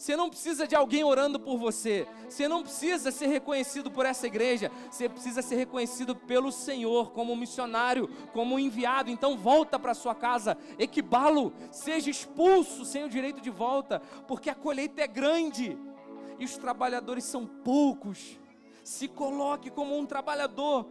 Você 0.00 0.16
não 0.16 0.30
precisa 0.30 0.66
de 0.66 0.74
alguém 0.74 1.04
orando 1.04 1.38
por 1.38 1.58
você. 1.58 2.08
Você 2.26 2.48
não 2.48 2.62
precisa 2.62 3.10
ser 3.10 3.26
reconhecido 3.26 3.90
por 3.90 4.06
essa 4.06 4.26
igreja. 4.26 4.72
Você 4.90 5.10
precisa 5.10 5.42
ser 5.42 5.56
reconhecido 5.56 6.16
pelo 6.16 6.50
Senhor 6.50 7.12
como 7.12 7.36
missionário, 7.36 8.08
como 8.32 8.58
enviado. 8.58 9.10
Então 9.10 9.36
volta 9.36 9.78
para 9.78 9.92
sua 9.92 10.14
casa, 10.14 10.56
equibalo, 10.78 11.52
seja 11.70 12.08
expulso 12.08 12.82
sem 12.86 13.04
o 13.04 13.10
direito 13.10 13.42
de 13.42 13.50
volta, 13.50 14.00
porque 14.26 14.48
a 14.48 14.54
colheita 14.54 15.02
é 15.02 15.06
grande 15.06 15.76
e 16.38 16.46
os 16.46 16.56
trabalhadores 16.56 17.24
são 17.24 17.44
poucos. 17.44 18.40
Se 18.82 19.06
coloque 19.06 19.68
como 19.68 19.98
um 19.98 20.06
trabalhador. 20.06 20.86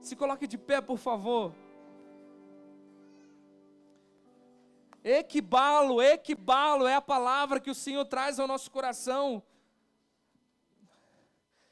Se 0.00 0.16
coloque 0.16 0.46
de 0.46 0.56
pé, 0.56 0.80
por 0.80 0.96
favor. 0.96 1.52
Equibalo, 5.02 6.02
equibalo 6.02 6.86
é 6.86 6.94
a 6.94 7.00
palavra 7.00 7.60
que 7.60 7.70
o 7.70 7.74
Senhor 7.74 8.04
traz 8.04 8.38
ao 8.38 8.46
nosso 8.46 8.70
coração. 8.70 9.42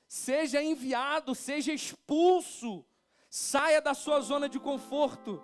Seja 0.06 0.62
enviado, 0.62 1.34
seja 1.34 1.72
expulso, 1.72 2.84
saia 3.28 3.80
da 3.80 3.92
sua 3.92 4.20
zona 4.20 4.48
de 4.48 4.58
conforto. 4.58 5.42